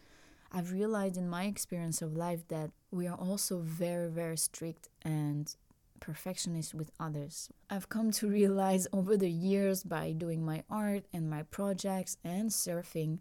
I've 0.52 0.72
realized 0.72 1.16
in 1.16 1.28
my 1.28 1.44
experience 1.44 2.02
of 2.02 2.16
life 2.16 2.46
that 2.48 2.70
we 2.90 3.06
are 3.06 3.16
also 3.16 3.58
very, 3.58 4.08
very 4.08 4.36
strict 4.36 4.88
and 5.02 5.54
perfectionist 6.00 6.74
with 6.74 6.90
others. 7.00 7.48
I've 7.70 7.88
come 7.88 8.10
to 8.12 8.28
realize 8.28 8.86
over 8.92 9.16
the 9.16 9.30
years 9.30 9.82
by 9.82 10.12
doing 10.12 10.44
my 10.44 10.62
art 10.70 11.04
and 11.12 11.30
my 11.30 11.42
projects 11.44 12.16
and 12.22 12.50
surfing 12.50 13.18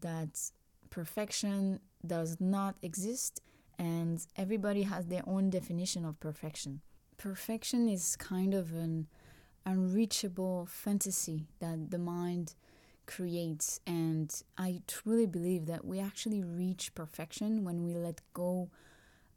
that 0.00 0.50
perfection 0.90 1.80
does 2.06 2.38
not 2.40 2.76
exist 2.82 3.40
and 3.78 4.26
everybody 4.36 4.82
has 4.82 5.06
their 5.06 5.22
own 5.26 5.50
definition 5.50 6.04
of 6.04 6.20
perfection. 6.20 6.80
Perfection 7.16 7.88
is 7.88 8.16
kind 8.16 8.54
of 8.54 8.72
an 8.72 9.08
unreachable 9.66 10.66
fantasy 10.66 11.46
that 11.60 11.90
the 11.90 11.98
mind 11.98 12.54
creates. 13.16 13.80
And 13.86 14.32
I 14.56 14.82
truly 14.86 15.26
believe 15.26 15.66
that 15.66 15.84
we 15.84 16.00
actually 16.00 16.42
reach 16.42 16.94
perfection 16.94 17.64
when 17.64 17.84
we 17.84 17.94
let 17.94 18.20
go 18.32 18.70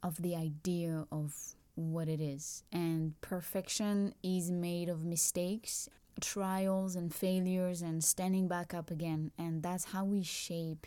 of 0.02 0.22
the 0.22 0.36
idea 0.36 1.06
of 1.10 1.34
what 1.74 2.08
it 2.08 2.20
is. 2.20 2.64
And 2.72 3.20
perfection 3.20 4.14
is 4.22 4.50
made 4.50 4.88
of 4.88 5.04
mistakes, 5.04 5.88
trials, 6.20 6.96
and 6.96 7.14
failures, 7.14 7.82
and 7.82 8.02
standing 8.02 8.48
back 8.48 8.72
up 8.72 8.90
again. 8.90 9.30
And 9.38 9.62
that's 9.62 9.86
how 9.86 10.04
we 10.04 10.22
shape 10.22 10.86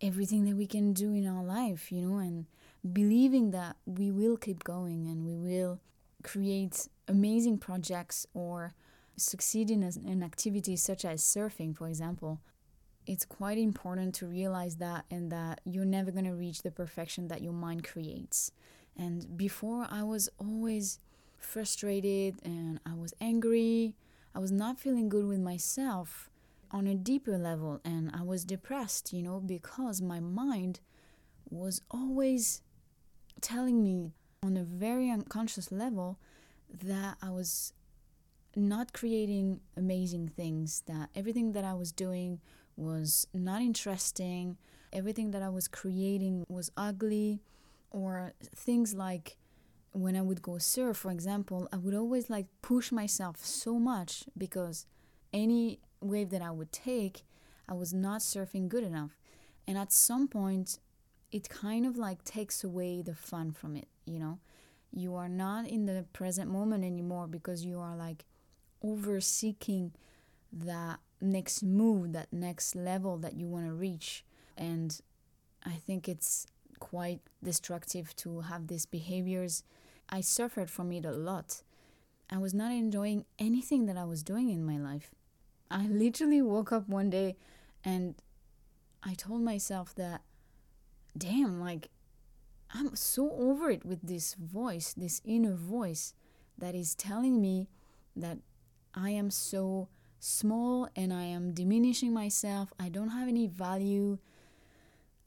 everything 0.00 0.44
that 0.44 0.56
we 0.56 0.66
can 0.66 0.92
do 0.92 1.14
in 1.14 1.26
our 1.26 1.42
life, 1.42 1.90
you 1.90 2.02
know, 2.02 2.18
and 2.18 2.46
believing 2.92 3.50
that 3.52 3.76
we 3.86 4.10
will 4.10 4.36
keep 4.36 4.62
going 4.62 5.06
and 5.06 5.24
we 5.24 5.34
will 5.34 5.80
create 6.22 6.88
amazing 7.08 7.58
projects 7.58 8.26
or 8.34 8.74
succeed 9.16 9.70
in 9.70 9.82
an 9.82 10.22
activity 10.22 10.76
such 10.76 11.04
as 11.04 11.22
surfing, 11.22 11.76
for 11.76 11.88
example, 11.88 12.40
it's 13.06 13.24
quite 13.24 13.58
important 13.58 14.14
to 14.16 14.26
realize 14.26 14.76
that 14.76 15.04
and 15.10 15.30
that 15.30 15.60
you're 15.64 15.84
never 15.84 16.10
going 16.10 16.24
to 16.24 16.32
reach 16.32 16.62
the 16.62 16.70
perfection 16.70 17.28
that 17.28 17.42
your 17.42 17.52
mind 17.52 17.84
creates. 17.84 18.50
And 18.96 19.36
before, 19.36 19.86
I 19.90 20.02
was 20.02 20.28
always 20.38 20.98
frustrated 21.38 22.36
and 22.44 22.80
I 22.86 22.94
was 22.94 23.12
angry. 23.20 23.94
I 24.34 24.38
was 24.38 24.50
not 24.50 24.78
feeling 24.78 25.08
good 25.08 25.26
with 25.26 25.40
myself 25.40 26.30
on 26.70 26.86
a 26.86 26.94
deeper 26.94 27.36
level 27.36 27.80
and 27.84 28.10
I 28.14 28.22
was 28.22 28.44
depressed, 28.44 29.12
you 29.12 29.22
know, 29.22 29.38
because 29.38 30.00
my 30.00 30.20
mind 30.20 30.80
was 31.50 31.82
always 31.90 32.62
telling 33.40 33.82
me 33.82 34.12
on 34.42 34.56
a 34.56 34.64
very 34.64 35.10
unconscious 35.10 35.70
level 35.70 36.18
that 36.82 37.16
I 37.22 37.30
was 37.30 37.72
not 38.56 38.92
creating 38.92 39.60
amazing 39.76 40.28
things, 40.28 40.82
that 40.86 41.10
everything 41.14 41.52
that 41.52 41.64
I 41.64 41.74
was 41.74 41.92
doing 41.92 42.40
was 42.76 43.26
not 43.32 43.60
interesting, 43.62 44.56
everything 44.92 45.30
that 45.32 45.42
I 45.42 45.48
was 45.48 45.68
creating 45.68 46.44
was 46.48 46.70
ugly, 46.76 47.40
or 47.90 48.32
things 48.54 48.94
like 48.94 49.36
when 49.92 50.16
I 50.16 50.22
would 50.22 50.42
go 50.42 50.58
surf, 50.58 50.96
for 50.96 51.10
example, 51.10 51.68
I 51.72 51.76
would 51.76 51.94
always 51.94 52.28
like 52.28 52.46
push 52.62 52.90
myself 52.90 53.44
so 53.44 53.78
much 53.78 54.24
because 54.36 54.86
any 55.32 55.80
wave 56.00 56.30
that 56.30 56.42
I 56.42 56.50
would 56.50 56.72
take, 56.72 57.24
I 57.68 57.74
was 57.74 57.94
not 57.94 58.20
surfing 58.20 58.68
good 58.68 58.84
enough. 58.84 59.18
And 59.66 59.78
at 59.78 59.92
some 59.92 60.28
point, 60.28 60.78
it 61.30 61.48
kind 61.48 61.86
of 61.86 61.96
like 61.96 62.24
takes 62.24 62.62
away 62.64 63.02
the 63.02 63.14
fun 63.14 63.52
from 63.52 63.76
it, 63.76 63.88
you 64.04 64.18
know? 64.18 64.38
You 64.92 65.14
are 65.16 65.28
not 65.28 65.66
in 65.66 65.86
the 65.86 66.04
present 66.12 66.50
moment 66.50 66.84
anymore 66.84 67.26
because 67.26 67.64
you 67.64 67.80
are 67.80 67.96
like 67.96 68.24
over 68.84 69.20
seeking 69.20 69.92
that 70.52 71.00
next 71.20 71.62
move, 71.62 72.12
that 72.12 72.32
next 72.32 72.76
level 72.76 73.16
that 73.18 73.34
you 73.34 73.46
want 73.46 73.66
to 73.66 73.72
reach. 73.72 74.24
And 74.56 75.00
I 75.64 75.72
think 75.72 76.08
it's 76.08 76.46
quite 76.78 77.20
destructive 77.42 78.14
to 78.16 78.42
have 78.42 78.66
these 78.66 78.84
behaviors. 78.84 79.64
I 80.10 80.20
suffered 80.20 80.70
from 80.70 80.92
it 80.92 81.06
a 81.06 81.12
lot. 81.12 81.62
I 82.30 82.38
was 82.38 82.52
not 82.52 82.72
enjoying 82.72 83.24
anything 83.38 83.86
that 83.86 83.96
I 83.96 84.04
was 84.04 84.22
doing 84.22 84.50
in 84.50 84.64
my 84.64 84.76
life. 84.76 85.10
I 85.70 85.86
literally 85.86 86.42
woke 86.42 86.72
up 86.72 86.88
one 86.88 87.10
day 87.10 87.36
and 87.82 88.14
I 89.02 89.14
told 89.14 89.42
myself 89.42 89.94
that, 89.94 90.20
damn, 91.16 91.60
like, 91.60 91.88
I'm 92.72 92.94
so 92.96 93.30
over 93.30 93.70
it 93.70 93.84
with 93.84 94.02
this 94.02 94.34
voice, 94.34 94.94
this 94.94 95.20
inner 95.24 95.54
voice 95.54 96.14
that 96.58 96.74
is 96.74 96.94
telling 96.94 97.40
me 97.40 97.68
that 98.16 98.38
I 98.94 99.10
am 99.10 99.30
so 99.30 99.88
small 100.20 100.88
and 100.96 101.12
I 101.12 101.24
am 101.24 101.52
diminishing 101.52 102.12
myself. 102.12 102.72
I 102.78 102.88
don't 102.88 103.10
have 103.10 103.28
any 103.28 103.46
value. 103.46 104.18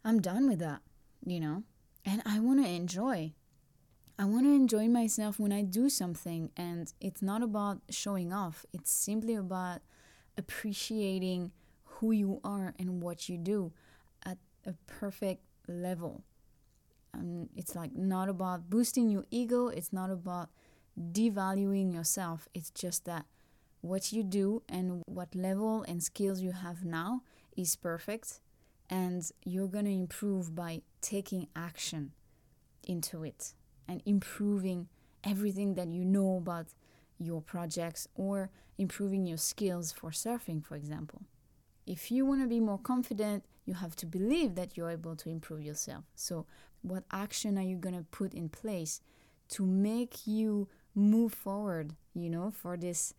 I'm 0.03 0.21
done 0.21 0.47
with 0.47 0.59
that, 0.59 0.81
you 1.25 1.39
know? 1.39 1.63
And 2.05 2.21
I 2.25 2.39
want 2.39 2.63
to 2.63 2.69
enjoy. 2.69 3.33
I 4.17 4.25
want 4.25 4.45
to 4.45 4.53
enjoy 4.53 4.88
myself 4.88 5.39
when 5.39 5.51
I 5.51 5.62
do 5.62 5.89
something. 5.89 6.50
And 6.57 6.91
it's 7.00 7.21
not 7.21 7.43
about 7.43 7.81
showing 7.89 8.33
off, 8.33 8.65
it's 8.74 8.91
simply 8.91 9.36
about 9.36 9.81
appreciating 10.38 11.51
who 11.83 12.12
you 12.12 12.39
are 12.43 12.74
and 12.79 13.01
what 13.01 13.27
you 13.27 13.38
do 13.38 13.74
at 14.25 14.38
a 14.65 14.74
perfect 14.86 15.43
level. 15.67 16.24
And 17.13 17.50
it's 17.55 17.75
like 17.75 17.95
not 17.95 18.29
about 18.29 18.69
boosting 18.69 19.09
your 19.09 19.25
ego, 19.31 19.67
it's 19.67 19.91
not 19.91 20.09
about 20.09 20.50
devaluing 21.12 21.93
yourself. 21.93 22.47
It's 22.53 22.69
just 22.69 23.05
that 23.05 23.25
what 23.88 24.12
you 24.12 24.24
do 24.24 24.62
and 24.70 25.01
what 25.06 25.36
level 25.36 25.84
and 25.88 26.03
skills 26.03 26.41
you 26.41 26.51
have 26.51 26.84
now 26.84 27.22
is 27.56 27.75
perfect 27.75 28.39
and 28.89 29.32
you're 29.44 29.67
going 29.67 29.86
to 29.86 29.91
improve 29.91 30.56
by 30.56 30.82
taking 31.01 31.48
action 31.56 32.12
into 32.88 33.24
it 33.24 33.53
and 33.88 34.01
improving 34.06 34.88
everything 35.24 35.75
that 35.75 35.88
you 35.89 36.06
know 36.06 36.38
about 36.38 36.67
your 37.17 37.41
projects 37.41 38.08
or 38.15 38.50
improving 38.77 39.25
your 39.25 39.38
skills 39.38 39.91
for 39.91 40.12
surfing, 40.12 40.63
for 40.63 40.75
example. 40.75 41.24
If 41.86 42.12
you 42.12 42.25
want 42.25 42.41
to 42.41 42.48
be 42.48 42.60
more 42.60 42.77
confident, 42.77 43.44
you 43.65 43.74
have 43.74 43.96
to 43.98 44.06
believe 44.06 44.56
that 44.56 44.78
you're 44.78 44.91
able 44.91 45.15
to 45.15 45.30
improve 45.30 45.62
yourself. 45.62 46.04
So, 46.15 46.45
what 46.82 47.04
action 47.12 47.58
are 47.58 47.63
you 47.63 47.76
going 47.76 47.95
to 47.95 48.04
put 48.04 48.34
in 48.34 48.50
place 48.50 49.02
to 49.50 49.65
make 49.65 50.28
you 50.28 50.67
move 50.95 51.34
forward, 51.34 51.95
you 52.13 52.30
know, 52.30 52.52
for 52.52 52.78
this 52.78 53.13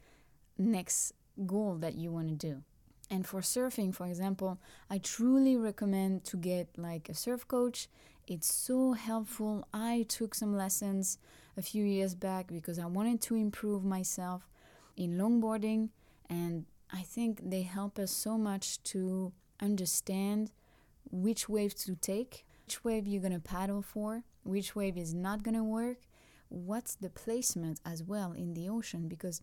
next 0.59 1.12
goal 1.47 1.77
that 1.77 1.94
you 1.94 2.11
want 2.11 2.29
to 2.29 2.35
do? 2.35 2.62
And 3.11 3.27
for 3.27 3.40
surfing, 3.40 3.94
for 3.94 4.07
example, 4.07 4.59
I 4.90 4.99
truly 4.99 5.57
recommend 5.57 6.25
to 6.25 6.37
get 6.37 6.68
like 6.77 7.09
a 7.09 7.14
surf 7.14 7.49
coach. 7.49 7.88
It's 8.27 8.53
so 8.53 8.92
helpful. 8.92 9.66
I 9.73 10.05
took 10.09 10.35
some 10.35 10.55
lessons 10.55 11.18
a 11.57 11.62
few 11.62 11.85
years 11.85 12.14
back 12.14 12.49
because 12.49 12.79
I 12.79 12.87
wanted 12.87 13.23
to 13.23 13.35
improve 13.35 13.85
myself 13.85 14.47
in 14.97 15.16
longboarding, 15.16 15.88
and 16.29 16.66
I 16.92 17.03
think 17.03 17.49
they 17.49 17.62
help 17.62 17.99
us 17.99 18.11
so 18.11 18.37
much 18.37 18.83
to 18.85 19.33
understand 19.61 20.51
which 21.11 21.49
wave 21.49 21.75
to 21.77 21.94
take, 21.97 22.44
which 22.66 22.85
wave 22.85 23.07
you're 23.07 23.23
gonna 23.23 23.40
paddle 23.40 23.81
for, 23.81 24.25
which 24.42 24.77
wave 24.77 24.99
is 24.99 25.14
not 25.14 25.42
gonna 25.42 25.64
work, 25.64 25.99
what's 26.49 26.94
the 26.94 27.11
placement 27.11 27.81
as 27.85 28.03
well 28.03 28.33
in 28.33 28.55
the 28.55 28.68
ocean 28.68 29.09
because 29.09 29.42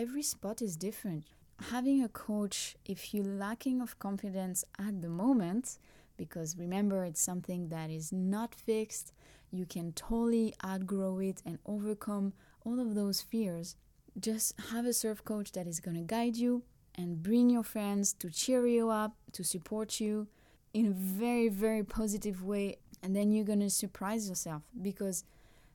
every 0.00 0.22
spot 0.22 0.62
is 0.62 0.76
different. 0.76 1.24
Having 1.70 2.02
a 2.02 2.08
coach, 2.08 2.74
if 2.86 3.12
you're 3.12 3.22
lacking 3.46 3.82
of 3.82 3.98
confidence 3.98 4.64
at 4.78 5.02
the 5.02 5.10
moment, 5.10 5.78
because 6.16 6.56
remember 6.56 7.04
it's 7.04 7.20
something 7.20 7.68
that 7.68 7.90
is 7.90 8.10
not 8.10 8.54
fixed, 8.54 9.12
you 9.50 9.66
can 9.66 9.92
totally 9.92 10.54
outgrow 10.64 11.18
it 11.18 11.42
and 11.44 11.58
overcome 11.66 12.32
all 12.64 12.80
of 12.80 12.94
those 12.94 13.20
fears. 13.20 13.76
Just 14.18 14.58
have 14.70 14.86
a 14.86 14.94
surf 14.94 15.22
coach 15.22 15.52
that 15.52 15.66
is 15.66 15.80
going 15.80 15.98
to 15.98 16.02
guide 16.02 16.36
you 16.36 16.62
and 16.94 17.22
bring 17.22 17.50
your 17.50 17.62
friends 17.62 18.14
to 18.14 18.30
cheer 18.30 18.66
you 18.66 18.88
up, 18.88 19.12
to 19.32 19.44
support 19.44 20.00
you 20.00 20.28
in 20.72 20.86
a 20.86 20.92
very, 20.92 21.48
very 21.48 21.84
positive 21.84 22.42
way. 22.42 22.76
And 23.02 23.14
then 23.14 23.32
you're 23.32 23.44
going 23.44 23.60
to 23.60 23.70
surprise 23.70 24.30
yourself 24.30 24.62
because 24.80 25.24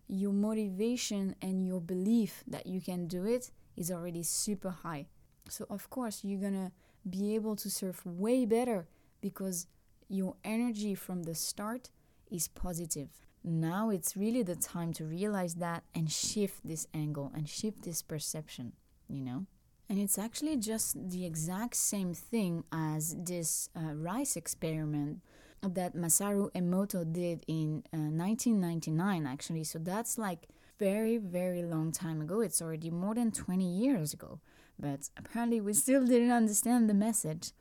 your 0.07 0.33
motivation 0.33 1.35
and 1.43 1.63
your 1.67 1.79
belief 1.79 2.43
that 2.47 2.65
you 2.65 2.81
can 2.81 3.05
do 3.05 3.25
it 3.25 3.51
is 3.75 3.91
already 3.91 4.23
super 4.23 4.69
high. 4.69 5.07
So, 5.49 5.65
of 5.69 5.89
course, 5.89 6.21
you're 6.23 6.41
to 6.53 6.71
be 7.07 7.35
able 7.35 7.55
to 7.57 7.69
surf 7.69 8.05
way 8.05 8.45
better 8.45 8.87
because 9.21 9.67
your 10.07 10.35
energy 10.43 10.95
from 10.95 11.23
the 11.23 11.35
start 11.35 11.89
is 12.31 12.47
positive. 12.47 13.09
Now 13.43 13.89
it's 13.91 14.17
really 14.17 14.41
the 14.41 14.55
time 14.55 14.91
to 14.93 15.05
realize 15.05 15.55
that 15.55 15.83
and 15.93 16.11
shift 16.11 16.67
this 16.67 16.87
angle 16.93 17.31
and 17.35 17.47
shift 17.47 17.83
this 17.83 18.01
perception, 18.01 18.73
you 19.07 19.21
know? 19.21 19.45
And 19.87 19.99
it's 19.99 20.17
actually 20.17 20.57
just 20.57 21.09
the 21.11 21.25
exact 21.25 21.75
same 21.75 22.15
thing 22.15 22.63
as 22.71 23.15
this 23.19 23.69
uh, 23.75 23.93
rice 23.93 24.35
experiment 24.35 25.21
that 25.61 25.95
Masaru 25.95 26.51
Emoto 26.53 27.11
did 27.11 27.43
in 27.47 27.83
uh, 27.93 28.09
1999, 28.09 29.27
actually. 29.27 29.63
So 29.63 29.77
that's 29.77 30.17
like 30.17 30.47
very, 30.79 31.17
very 31.17 31.63
long 31.63 31.91
time 31.91 32.21
ago. 32.21 32.41
It's 32.41 32.61
already 32.61 32.89
more 32.89 33.15
than 33.15 33.31
20 33.31 33.65
years 33.65 34.13
ago. 34.13 34.39
But 34.77 35.09
apparently, 35.17 35.61
we 35.61 35.73
still 35.73 36.05
didn't 36.05 36.31
understand 36.31 36.89
the 36.89 36.93
message. 36.93 37.51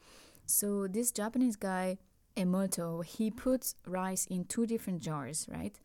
So 0.47 0.87
this 0.89 1.11
Japanese 1.11 1.57
guy 1.57 1.99
Emoto, 2.37 3.05
he 3.05 3.31
puts 3.31 3.77
rice 3.87 4.27
in 4.27 4.45
two 4.45 4.67
different 4.67 5.01
jars, 5.01 5.47
right? 5.49 5.79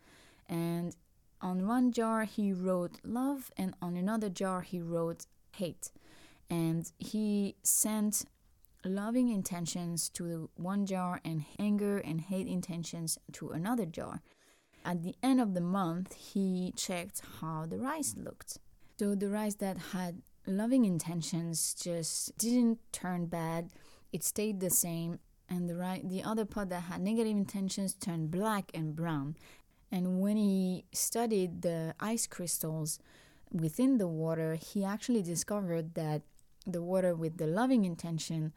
And 0.48 0.96
on 1.42 1.68
one 1.68 1.92
jar 1.92 2.24
he 2.24 2.52
wrote 2.52 3.00
love, 3.04 3.52
and 3.56 3.76
on 3.82 3.96
another 3.96 4.30
jar 4.30 4.62
he 4.62 4.82
wrote 4.82 5.28
hate. 5.56 5.92
And 6.50 6.92
he 6.98 7.56
sent 7.64 8.26
loving 8.84 9.30
intentions 9.30 10.10
to 10.10 10.50
one 10.56 10.86
jar 10.86 11.22
and 11.24 11.46
anger 11.60 12.00
and 12.00 12.22
hate 12.22 12.48
intentions 12.48 13.18
to 13.34 13.52
another 13.52 13.86
jar. 13.86 14.22
At 14.86 15.04
the 15.04 15.16
end 15.22 15.42
of 15.42 15.54
the 15.54 15.62
month, 15.62 16.14
he 16.16 16.74
checked 16.76 17.22
how 17.40 17.66
the 17.66 17.78
rice 17.78 18.16
looked. 18.18 18.58
So 18.98 19.16
the 19.16 19.30
rice 19.30 19.56
that 19.56 19.78
had 19.94 20.22
loving 20.46 20.86
intentions 20.86 21.74
just 21.74 22.38
didn't 22.38 22.80
turn 22.92 23.28
bad, 23.28 23.70
it 24.12 24.24
stayed 24.24 24.60
the 24.60 24.70
same 24.70 25.20
and 25.50 25.70
the 25.70 26.02
the 26.04 26.24
other 26.24 26.46
part 26.46 26.70
that 26.70 26.84
had 26.84 27.02
negative 27.02 27.32
intentions 27.32 27.94
turned 27.94 28.32
black 28.32 28.72
and 28.74 28.96
brown. 28.96 29.36
And 29.92 30.22
when 30.22 30.38
he 30.38 30.86
studied 30.94 31.64
the 31.64 31.96
ice 32.00 32.28
crystals 32.28 33.00
within 33.52 33.98
the 33.98 34.08
water, 34.08 34.56
he 34.56 34.84
actually 34.84 35.24
discovered 35.24 35.96
that 35.96 36.22
the 36.68 36.84
water 36.84 37.16
with 37.16 37.38
the 37.38 37.48
loving 37.48 37.86
intention 37.86 38.54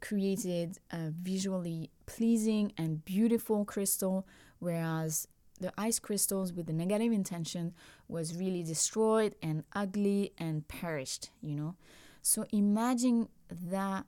created 0.00 0.78
a 0.92 1.10
visually 1.10 1.90
pleasing 2.06 2.72
and 2.78 3.04
beautiful 3.04 3.64
crystal, 3.64 4.26
whereas 4.60 5.26
the 5.60 5.72
ice 5.76 5.98
crystals 5.98 6.52
with 6.52 6.66
the 6.66 6.72
negative 6.72 7.12
intention 7.12 7.74
was 8.06 8.36
really 8.36 8.62
destroyed 8.62 9.34
and 9.42 9.64
ugly 9.74 10.32
and 10.38 10.66
perished, 10.68 11.30
you 11.42 11.54
know. 11.54 11.76
So 12.22 12.44
imagine 12.52 13.28
that 13.50 14.06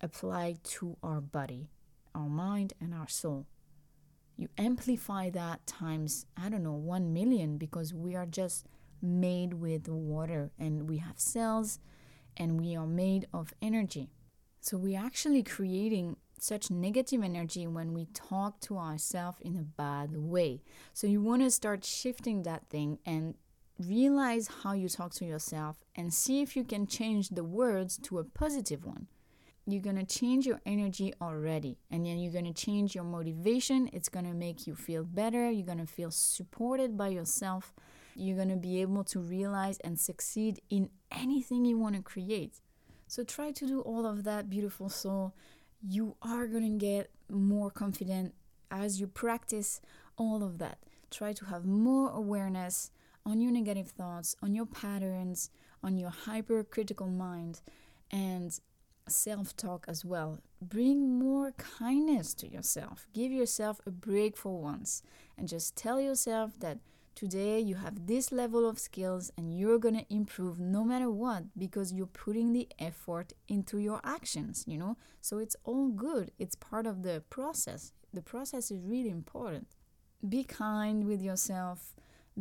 applied 0.00 0.62
to 0.64 0.96
our 1.02 1.20
body, 1.20 1.70
our 2.14 2.28
mind, 2.28 2.74
and 2.80 2.94
our 2.94 3.08
soul. 3.08 3.46
You 4.36 4.48
amplify 4.58 5.30
that 5.30 5.66
times, 5.66 6.26
I 6.36 6.48
don't 6.48 6.62
know, 6.62 6.72
1 6.72 7.12
million 7.12 7.56
because 7.56 7.94
we 7.94 8.14
are 8.14 8.26
just 8.26 8.66
made 9.00 9.54
with 9.54 9.88
water 9.88 10.50
and 10.58 10.88
we 10.88 10.98
have 10.98 11.18
cells 11.18 11.78
and 12.36 12.60
we 12.60 12.76
are 12.76 12.86
made 12.86 13.26
of 13.32 13.54
energy. 13.62 14.10
So 14.60 14.76
we're 14.76 15.00
actually 15.00 15.42
creating 15.42 16.16
such 16.38 16.70
negative 16.70 17.22
energy 17.22 17.66
when 17.66 17.92
we 17.92 18.06
talk 18.06 18.60
to 18.60 18.78
ourselves 18.78 19.38
in 19.40 19.56
a 19.56 19.62
bad 19.62 20.16
way. 20.16 20.62
So 20.92 21.06
you 21.06 21.20
want 21.20 21.42
to 21.42 21.50
start 21.50 21.84
shifting 21.84 22.42
that 22.42 22.68
thing 22.68 22.98
and 23.06 23.34
realize 23.78 24.48
how 24.62 24.72
you 24.72 24.88
talk 24.88 25.12
to 25.14 25.24
yourself 25.24 25.76
and 25.94 26.12
see 26.12 26.42
if 26.42 26.56
you 26.56 26.64
can 26.64 26.86
change 26.86 27.30
the 27.30 27.44
words 27.44 27.98
to 27.98 28.18
a 28.18 28.24
positive 28.24 28.84
one. 28.84 29.06
You're 29.68 29.82
going 29.82 29.96
to 29.96 30.04
change 30.04 30.46
your 30.46 30.60
energy 30.64 31.12
already 31.20 31.78
and 31.90 32.06
then 32.06 32.18
you're 32.18 32.32
going 32.32 32.44
to 32.44 32.52
change 32.52 32.94
your 32.94 33.04
motivation. 33.04 33.90
It's 33.92 34.08
going 34.08 34.26
to 34.26 34.32
make 34.32 34.66
you 34.66 34.76
feel 34.76 35.02
better. 35.02 35.50
You're 35.50 35.66
going 35.66 35.78
to 35.78 35.86
feel 35.86 36.12
supported 36.12 36.96
by 36.96 37.08
yourself. 37.08 37.74
You're 38.14 38.36
going 38.36 38.50
to 38.50 38.56
be 38.56 38.80
able 38.80 39.04
to 39.04 39.18
realize 39.18 39.78
and 39.80 39.98
succeed 39.98 40.60
in 40.70 40.90
anything 41.10 41.64
you 41.64 41.78
want 41.78 41.96
to 41.96 42.02
create. 42.02 42.60
So 43.08 43.24
try 43.24 43.50
to 43.52 43.66
do 43.66 43.80
all 43.80 44.06
of 44.06 44.24
that, 44.24 44.48
beautiful 44.48 44.88
soul 44.88 45.34
you 45.88 46.16
are 46.22 46.46
going 46.46 46.78
to 46.78 46.84
get 46.84 47.10
more 47.30 47.70
confident 47.70 48.34
as 48.70 49.00
you 49.00 49.06
practice 49.06 49.80
all 50.16 50.42
of 50.42 50.58
that. 50.58 50.78
Try 51.10 51.32
to 51.34 51.44
have 51.46 51.64
more 51.64 52.10
awareness 52.10 52.90
on 53.24 53.40
your 53.40 53.52
negative 53.52 53.88
thoughts, 53.88 54.36
on 54.42 54.54
your 54.54 54.66
patterns, 54.66 55.50
on 55.82 55.96
your 55.96 56.10
hypercritical 56.10 57.08
mind, 57.08 57.60
and 58.10 58.58
self 59.08 59.56
talk 59.56 59.84
as 59.88 60.04
well. 60.04 60.40
Bring 60.60 61.18
more 61.18 61.52
kindness 61.52 62.34
to 62.34 62.48
yourself. 62.48 63.06
Give 63.12 63.30
yourself 63.30 63.80
a 63.86 63.90
break 63.90 64.36
for 64.36 64.60
once 64.60 65.02
and 65.38 65.48
just 65.48 65.76
tell 65.76 66.00
yourself 66.00 66.58
that 66.60 66.78
Today, 67.16 67.58
you 67.60 67.76
have 67.76 68.06
this 68.06 68.30
level 68.30 68.68
of 68.68 68.78
skills 68.78 69.32
and 69.38 69.58
you're 69.58 69.78
going 69.78 69.96
to 69.96 70.14
improve 70.14 70.60
no 70.60 70.84
matter 70.84 71.10
what 71.10 71.44
because 71.56 71.90
you're 71.90 72.04
putting 72.04 72.52
the 72.52 72.68
effort 72.78 73.32
into 73.48 73.78
your 73.78 74.02
actions, 74.04 74.64
you 74.66 74.76
know? 74.76 74.98
So 75.22 75.38
it's 75.38 75.56
all 75.64 75.88
good. 75.88 76.30
It's 76.38 76.54
part 76.54 76.86
of 76.86 77.02
the 77.02 77.22
process. 77.30 77.94
The 78.12 78.20
process 78.20 78.70
is 78.70 78.82
really 78.84 79.08
important. 79.08 79.66
Be 80.28 80.44
kind 80.44 81.06
with 81.06 81.22
yourself, 81.22 81.96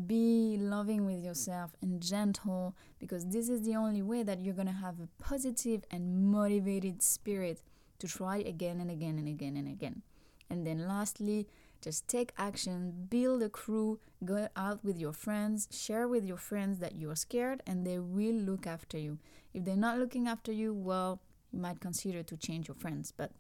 be 0.07 0.57
loving 0.59 1.05
with 1.05 1.23
yourself 1.23 1.71
and 1.81 2.01
gentle 2.01 2.75
because 2.99 3.25
this 3.27 3.47
is 3.47 3.61
the 3.61 3.77
only 3.77 4.01
way 4.01 4.23
that 4.23 4.41
you're 4.41 4.53
going 4.53 4.67
to 4.67 4.73
have 4.73 4.99
a 4.99 5.07
positive 5.23 5.85
and 5.89 6.29
motivated 6.29 7.01
spirit 7.01 7.61
to 7.99 8.09
try 8.09 8.39
again 8.39 8.81
and 8.81 8.91
again 8.91 9.17
and 9.17 9.29
again 9.29 9.55
and 9.55 9.69
again. 9.69 10.01
And 10.49 10.67
then 10.67 10.85
lastly, 10.85 11.47
just 11.85 12.07
take 12.07 12.33
action, 12.35 13.05
build 13.11 13.43
a 13.43 13.49
crew, 13.49 13.99
go 14.25 14.49
out 14.55 14.83
with 14.83 14.97
your 14.97 15.13
friends, 15.13 15.67
share 15.69 16.07
with 16.07 16.25
your 16.25 16.35
friends 16.37 16.79
that 16.79 16.95
you're 16.95 17.15
scared, 17.15 17.61
and 17.67 17.85
they 17.85 17.99
will 17.99 18.33
look 18.33 18.65
after 18.65 18.97
you. 18.97 19.19
If 19.53 19.65
they're 19.65 19.75
not 19.75 19.99
looking 19.99 20.27
after 20.27 20.51
you, 20.51 20.73
well, 20.73 21.21
you 21.53 21.59
might 21.59 21.79
consider 21.79 22.23
to 22.23 22.37
change 22.37 22.67
your 22.67 22.73
friends, 22.73 23.13
but 23.15 23.33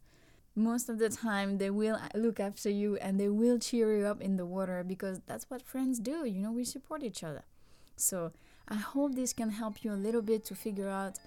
most 0.55 0.89
of 0.89 0.99
the 0.99 1.09
time 1.09 1.57
they 1.57 1.71
will 1.71 1.99
look 2.13 2.39
after 2.39 2.69
you 2.69 2.97
and 2.97 3.19
they 3.19 3.29
will 3.29 3.57
cheer 3.57 3.97
you 3.97 4.05
up 4.05 4.21
in 4.21 4.37
the 4.37 4.45
water 4.45 4.83
because 4.87 5.21
that's 5.25 5.49
what 5.49 5.63
friends 5.63 5.97
do. 5.97 6.23
You 6.23 6.39
know, 6.39 6.51
we 6.51 6.65
support 6.65 7.01
each 7.01 7.23
other. 7.23 7.45
So 7.95 8.31
I 8.67 8.75
hope 8.75 9.15
this 9.15 9.33
can 9.33 9.49
help 9.49 9.83
you 9.83 9.91
a 9.91 10.03
little 10.05 10.21
bit 10.21 10.45
to 10.45 10.55
figure 10.55 10.87
out 10.87 11.17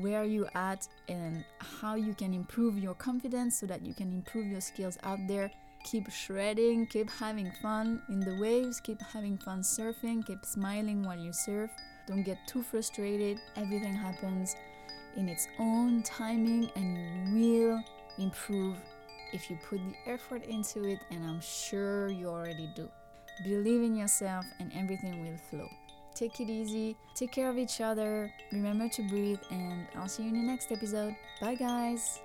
where 0.00 0.24
you 0.24 0.48
at 0.56 0.88
and 1.08 1.44
how 1.58 1.94
you 1.94 2.14
can 2.14 2.34
improve 2.34 2.78
your 2.80 2.94
confidence 2.94 3.60
so 3.60 3.66
that 3.66 3.86
you 3.86 3.94
can 3.94 4.12
improve 4.12 4.46
your 4.46 4.60
skills 4.60 4.98
out 5.04 5.20
there 5.28 5.52
keep 5.84 6.10
shredding, 6.10 6.86
keep 6.86 7.10
having 7.10 7.52
fun 7.62 8.02
in 8.08 8.20
the 8.20 8.36
waves, 8.40 8.80
keep 8.80 9.00
having 9.00 9.38
fun 9.38 9.60
surfing, 9.60 10.26
keep 10.26 10.44
smiling 10.44 11.02
while 11.02 11.18
you 11.18 11.32
surf. 11.32 11.70
Don't 12.08 12.22
get 12.22 12.38
too 12.48 12.62
frustrated. 12.62 13.38
Everything 13.56 13.94
happens 13.94 14.56
in 15.16 15.28
its 15.28 15.46
own 15.58 16.02
timing 16.02 16.70
and 16.74 17.38
you 17.38 17.68
will 17.68 17.84
improve 18.18 18.76
if 19.32 19.50
you 19.50 19.58
put 19.68 19.78
the 19.78 20.12
effort 20.12 20.44
into 20.44 20.84
it, 20.84 21.00
and 21.10 21.26
I'm 21.26 21.40
sure 21.40 22.08
you 22.08 22.28
already 22.28 22.70
do. 22.76 22.88
Believe 23.42 23.82
in 23.82 23.96
yourself 23.96 24.46
and 24.60 24.72
everything 24.74 25.24
will 25.24 25.36
flow. 25.50 25.68
Take 26.14 26.38
it 26.38 26.48
easy, 26.48 26.96
take 27.16 27.32
care 27.32 27.50
of 27.50 27.58
each 27.58 27.80
other, 27.80 28.32
remember 28.52 28.88
to 28.90 29.02
breathe, 29.08 29.40
and 29.50 29.88
I'll 29.96 30.08
see 30.08 30.22
you 30.22 30.28
in 30.28 30.34
the 30.36 30.46
next 30.46 30.70
episode. 30.70 31.16
Bye, 31.40 31.56
guys. 31.56 32.20